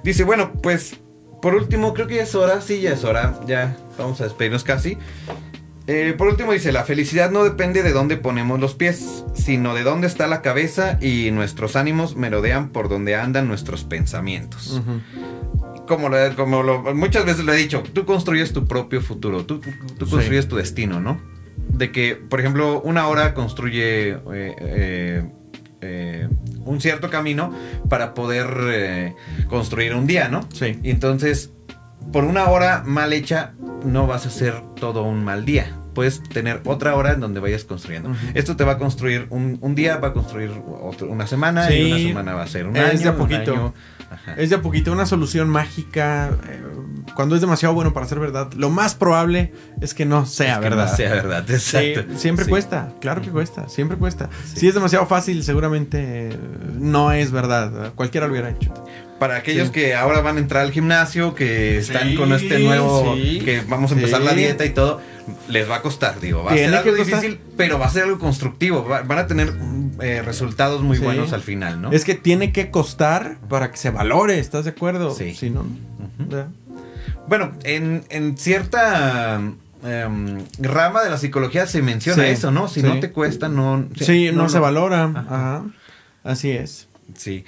dice, 0.04 0.24
bueno, 0.24 0.52
pues 0.62 0.98
por 1.42 1.54
último, 1.56 1.94
creo 1.94 2.08
que 2.08 2.16
ya 2.16 2.24
es 2.24 2.34
hora, 2.36 2.62
sí, 2.62 2.82
ya 2.82 2.94
es 2.94 3.04
hora, 3.04 3.40
ya 3.46 3.78
vamos 3.98 4.20
a 4.22 4.24
despedirnos 4.24 4.64
casi. 4.64 4.98
Eh, 5.90 6.14
por 6.18 6.28
último 6.28 6.52
dice, 6.52 6.74
la 6.74 6.84
felicidad 6.84 7.32
no 7.32 7.46
depende 7.46 7.82
de 7.82 7.94
dónde 7.94 8.18
ponemos 8.18 8.60
los 8.60 8.76
pies, 8.76 9.24
sino 9.34 9.74
de 9.74 9.84
dónde 9.84 10.08
está 10.08 10.28
la 10.28 10.42
cabeza 10.42 10.98
y 11.02 11.32
nuestros 11.32 11.78
ánimos 11.78 12.18
merodean 12.18 12.70
por 12.70 12.90
donde 12.90 13.16
andan 13.16 13.48
nuestros 13.48 13.86
pensamientos. 13.86 14.82
Como, 15.88 16.10
lo, 16.10 16.36
como 16.36 16.64
lo- 16.64 16.94
muchas 16.94 17.24
veces 17.26 17.46
lo 17.46 17.54
he 17.54 17.58
dicho, 17.58 17.82
tú 17.94 18.06
construyes 18.06 18.52
tu 18.52 18.66
propio 18.68 19.00
futuro, 19.02 19.46
tú, 19.46 19.60
tú 19.98 20.06
Sí. 20.06 20.12
construyes 20.12 20.50
tu 20.50 20.58
destino, 20.58 21.00
¿no? 21.00 21.22
De 21.70 21.92
que, 21.94 22.16
por 22.18 22.42
ejemplo, 22.42 22.82
una 22.82 23.08
hora 23.08 23.34
construye 23.34 24.10
eh, 24.10 24.18
eh, 24.34 25.24
eh, 25.80 26.28
un 26.66 26.82
cierto 26.82 27.10
camino 27.10 27.54
para 27.90 28.14
poder 28.14 28.48
eh, 28.70 29.16
construir 29.48 29.94
un 29.94 30.06
día, 30.08 30.28
¿no? 30.28 30.42
Sí. 30.54 30.78
Y 30.84 30.90
entonces, 30.90 31.52
por 32.12 32.24
una 32.24 32.46
hora 32.50 32.84
mal 32.86 33.14
hecha, 33.14 33.54
no 33.86 34.08
vas 34.08 34.26
a 34.26 34.30
hacer 34.30 34.54
todo 34.80 35.04
un 35.04 35.24
mal 35.24 35.46
día. 35.46 35.74
Puedes 35.94 36.22
tener 36.22 36.62
otra 36.66 36.96
hora 36.96 37.14
en 37.14 37.20
donde 37.22 37.40
vayas 37.40 37.64
construyendo. 37.64 38.12
Esto 38.36 38.56
te 38.56 38.64
va 38.64 38.74
a 38.74 38.78
construir 38.78 39.26
un, 39.32 39.58
un 39.62 39.74
día, 39.74 39.98
va 39.98 40.10
a 40.10 40.14
construir 40.14 40.52
otro- 40.84 41.08
una 41.10 41.26
semana, 41.26 41.68
Sí. 41.68 41.74
y 41.74 41.92
una 41.92 41.98
semana 42.10 42.34
va 42.36 42.44
a 42.44 42.48
ser 42.48 42.68
un 42.68 42.78
Es 42.78 42.84
año. 42.92 43.00
de 43.00 43.08
a 43.08 43.12
un 43.14 43.18
poquito. 43.18 43.52
año. 43.54 43.74
Es 44.38 44.50
de 44.52 44.56
a 44.58 44.62
poquito 44.62 44.92
una 44.92 45.06
solución 45.08 45.50
mágica. 45.50 46.30
eh, 46.48 46.62
cuando 47.16 47.34
es 47.36 47.42
demasiado 47.42 47.74
bueno 47.74 47.94
para 47.94 48.06
ser 48.06 48.20
verdad, 48.20 48.52
lo 48.54 48.70
más 48.70 48.94
probable 48.94 49.54
es 49.82 49.96
que 49.96 50.06
no 50.06 50.26
sea 50.28 50.54
Es 50.56 50.58
que 50.60 50.64
verdad. 50.70 50.90
no 50.92 50.96
sea 50.96 51.10
verdad, 51.14 51.44
Sí, 51.48 51.54
exacto. 51.54 52.20
siempre 52.20 52.46
Sí. 52.46 52.52
cuesta, 52.52 52.94
claro 53.02 53.22
que 53.24 53.30
cuesta, 53.32 53.68
siempre 53.68 53.98
cuesta. 53.98 54.30
Si 54.54 54.68
es 54.68 54.76
demasiado 54.76 55.08
fácil, 55.08 55.42
seguramente 55.44 56.30
eh, 56.30 56.38
no 56.80 57.12
es 57.12 57.32
verdad. 57.32 57.94
Cualquiera 57.96 58.28
lo 58.28 58.34
hubiera 58.34 58.52
hecho. 58.52 58.72
Para 59.20 59.38
aquellos 59.38 59.68
Sí. 59.68 59.74
que 59.74 59.96
ahora 59.96 60.22
van 60.22 60.38
a 60.38 60.40
entrar 60.40 60.62
al 60.64 60.72
gimnasio, 60.72 61.34
que 61.34 61.78
están 61.80 62.10
Sí, 62.10 62.16
con 62.16 62.34
este 62.34 62.60
nuevo, 62.60 63.16
sí. 63.16 63.42
que 63.44 63.62
vamos 63.62 63.92
a 63.92 63.96
empezar 63.96 64.20
Sí. 64.22 64.26
la 64.28 64.34
dieta 64.34 64.64
y 64.64 64.70
todo, 64.70 65.02
les 65.48 65.68
va 65.70 65.78
a 65.78 65.82
costar, 65.82 66.20
digo, 66.20 66.44
va 66.44 66.52
a 66.52 66.54
Tiene 66.54 66.70
ser 66.70 66.78
algo 66.78 66.92
que 66.92 66.98
costar. 67.00 67.22
difícil, 67.22 67.40
pero 67.58 67.80
va 67.80 67.88
a 67.88 67.90
ser 67.90 68.04
algo 68.04 68.20
constructivo, 68.20 68.86
va- 68.88 69.02
van 69.02 69.18
a 69.20 69.26
tener 69.28 69.52
eh, 70.00 70.22
resultados 70.24 70.84
muy 70.84 70.98
Sí. 70.98 71.04
buenos 71.04 71.34
al 71.34 71.42
final, 71.42 71.82
¿no? 71.82 71.92
Es 71.92 72.06
que 72.06 72.14
tiene 72.14 72.52
que 72.52 72.70
costar 72.70 73.38
para 73.50 73.72
que 73.72 73.78
se 73.78 73.90
valore, 73.90 74.38
¿estás 74.38 74.66
de 74.66 74.70
acuerdo? 74.72 75.10
Sí. 75.16 75.34
Si 75.34 75.50
no, 75.50 75.66
ya. 76.30 76.48
Bueno, 77.28 77.54
en, 77.64 78.04
en 78.10 78.38
cierta 78.38 79.42
em, 79.84 80.44
rama 80.60 81.04
de 81.04 81.10
la 81.10 81.18
psicología 81.18 81.66
se 81.66 81.82
menciona 81.82 82.24
Sí, 82.26 82.30
eso, 82.30 82.52
¿no? 82.52 82.68
Si 82.68 82.82
sí. 82.82 82.86
no 82.88 83.00
te 83.00 83.12
cuesta, 83.12 83.50
no... 83.50 83.88
Sí, 84.00 84.30
no, 84.32 84.48
se 84.50 84.58
lo- 84.58 84.64
valora. 84.64 85.06
Ajá. 85.06 85.26
Ajá. 85.30 85.64
Así 86.24 86.52
es. 86.52 86.88
Sí. 87.16 87.44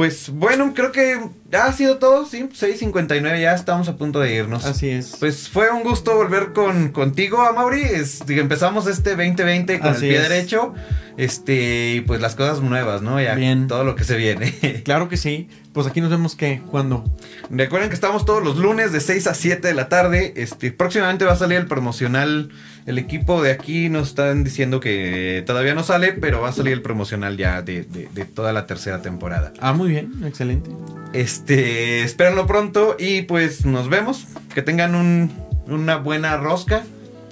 Pues 0.00 0.30
bueno, 0.30 0.72
creo 0.74 0.92
que 0.92 1.20
ha 1.52 1.70
sido 1.74 1.98
todo, 1.98 2.24
sí, 2.24 2.48
6.59, 2.58 3.38
ya 3.38 3.52
estamos 3.54 3.86
a 3.86 3.98
punto 3.98 4.18
de 4.18 4.34
irnos. 4.34 4.64
Así 4.64 4.88
es. 4.88 5.14
Pues 5.20 5.50
fue 5.50 5.70
un 5.70 5.82
gusto 5.82 6.14
volver 6.16 6.54
con, 6.54 6.88
contigo, 6.88 7.42
Amaury. 7.42 7.82
Es, 7.82 8.22
empezamos 8.26 8.86
este 8.86 9.10
2020 9.10 9.78
con 9.78 9.90
Así 9.90 10.06
el 10.06 10.12
pie 10.14 10.22
es. 10.22 10.28
derecho. 10.30 10.72
Este, 11.18 11.96
y 11.96 12.00
pues 12.00 12.22
las 12.22 12.34
cosas 12.34 12.62
nuevas, 12.62 13.02
¿no? 13.02 13.20
Ya 13.20 13.34
Bien. 13.34 13.68
todo 13.68 13.84
lo 13.84 13.94
que 13.94 14.04
se 14.04 14.16
viene. 14.16 14.54
Claro 14.84 15.10
que 15.10 15.18
sí. 15.18 15.50
Pues 15.74 15.86
aquí 15.86 16.00
nos 16.00 16.10
vemos 16.10 16.34
que 16.34 16.62
cuando. 16.70 17.04
Recuerden 17.50 17.90
que 17.90 17.94
estamos 17.94 18.24
todos 18.24 18.42
los 18.42 18.56
lunes 18.56 18.90
de 18.92 19.00
6 19.00 19.26
a 19.26 19.34
7 19.34 19.68
de 19.68 19.74
la 19.74 19.88
tarde. 19.90 20.32
Este, 20.36 20.72
próximamente 20.72 21.26
va 21.26 21.32
a 21.32 21.36
salir 21.36 21.58
el 21.58 21.66
promocional. 21.66 22.50
El 22.86 22.98
equipo 22.98 23.42
de 23.42 23.52
aquí 23.52 23.88
nos 23.90 24.08
están 24.08 24.42
diciendo 24.42 24.80
que 24.80 25.44
todavía 25.46 25.74
no 25.74 25.84
sale, 25.84 26.12
pero 26.14 26.40
va 26.40 26.48
a 26.48 26.52
salir 26.52 26.72
el 26.72 26.82
promocional 26.82 27.36
ya 27.36 27.60
de, 27.62 27.82
de- 27.82 28.08
de 28.12 28.24
toda 28.24 28.52
la 28.54 28.66
tercera 28.66 29.02
temporada. 29.02 29.52
Ah, 29.60 29.74
muy 29.74 29.89
bien, 29.90 30.12
excelente. 30.24 30.70
Este, 31.12 32.02
espérenlo 32.02 32.46
pronto 32.46 32.96
y 32.98 33.22
pues 33.22 33.64
nos 33.66 33.88
vemos. 33.88 34.26
Que 34.54 34.62
tengan 34.62 34.94
un- 34.94 35.30
una 35.66 35.96
buena 35.96 36.36
rosca. 36.36 36.84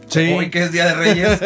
Sí. 0.08 0.32
Hoy 0.32 0.48
que 0.50 0.62
es 0.64 0.72
Día 0.72 0.86
de 0.86 0.94
Reyes. 0.94 1.40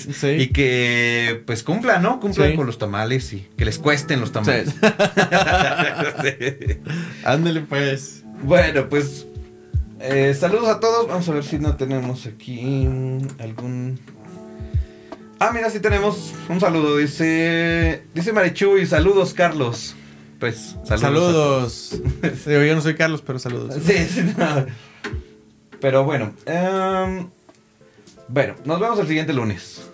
Sí. 0.16 0.26
Y 0.28 0.46
que 0.48 1.42
pues 1.46 1.62
cumplan, 1.62 2.02
¿no? 2.02 2.18
Cumplan 2.20 2.50
Sí. 2.50 2.56
con 2.56 2.66
los 2.66 2.78
tamales 2.78 3.32
y 3.32 3.46
que 3.56 3.64
les 3.64 3.78
cuesten 3.78 4.20
los 4.20 4.32
tamales. 4.32 4.74
Sí. 6.22 6.78
Ándale 7.24 7.60
pues. 7.62 8.22
Bueno, 8.42 8.88
pues 8.88 9.26
eh, 10.00 10.34
saludos 10.38 10.68
a 10.68 10.80
todos. 10.80 11.08
Vamos 11.08 11.28
a 11.28 11.32
ver 11.32 11.44
si 11.44 11.58
no 11.58 11.76
tenemos 11.76 12.26
aquí 12.26 12.86
algún... 13.38 13.98
Ah, 15.38 15.50
mira, 15.52 15.68
sí 15.70 15.80
tenemos 15.80 16.32
un 16.48 16.60
saludo. 16.60 16.96
Dice, 16.96 18.02
dice 18.14 18.32
Marichu 18.32 18.78
y 18.78 18.86
saludos, 18.86 19.34
Carlos. 19.34 19.94
Pues 20.38 20.76
saludos. 20.84 22.00
Saludos. 22.22 22.44
Yo 22.46 22.74
no 22.74 22.80
soy 22.80 22.94
Carlos, 22.94 23.22
pero 23.26 23.38
saludos. 23.38 23.74
Sí, 23.84 24.04
sí, 24.06 24.22
no. 24.36 24.66
Pero 25.80 26.04
bueno. 26.04 26.34
em, 26.46 27.28
bueno, 28.28 28.54
nos 28.64 28.80
vemos 28.80 28.98
el 28.98 29.06
siguiente 29.06 29.32
lunes. 29.32 29.88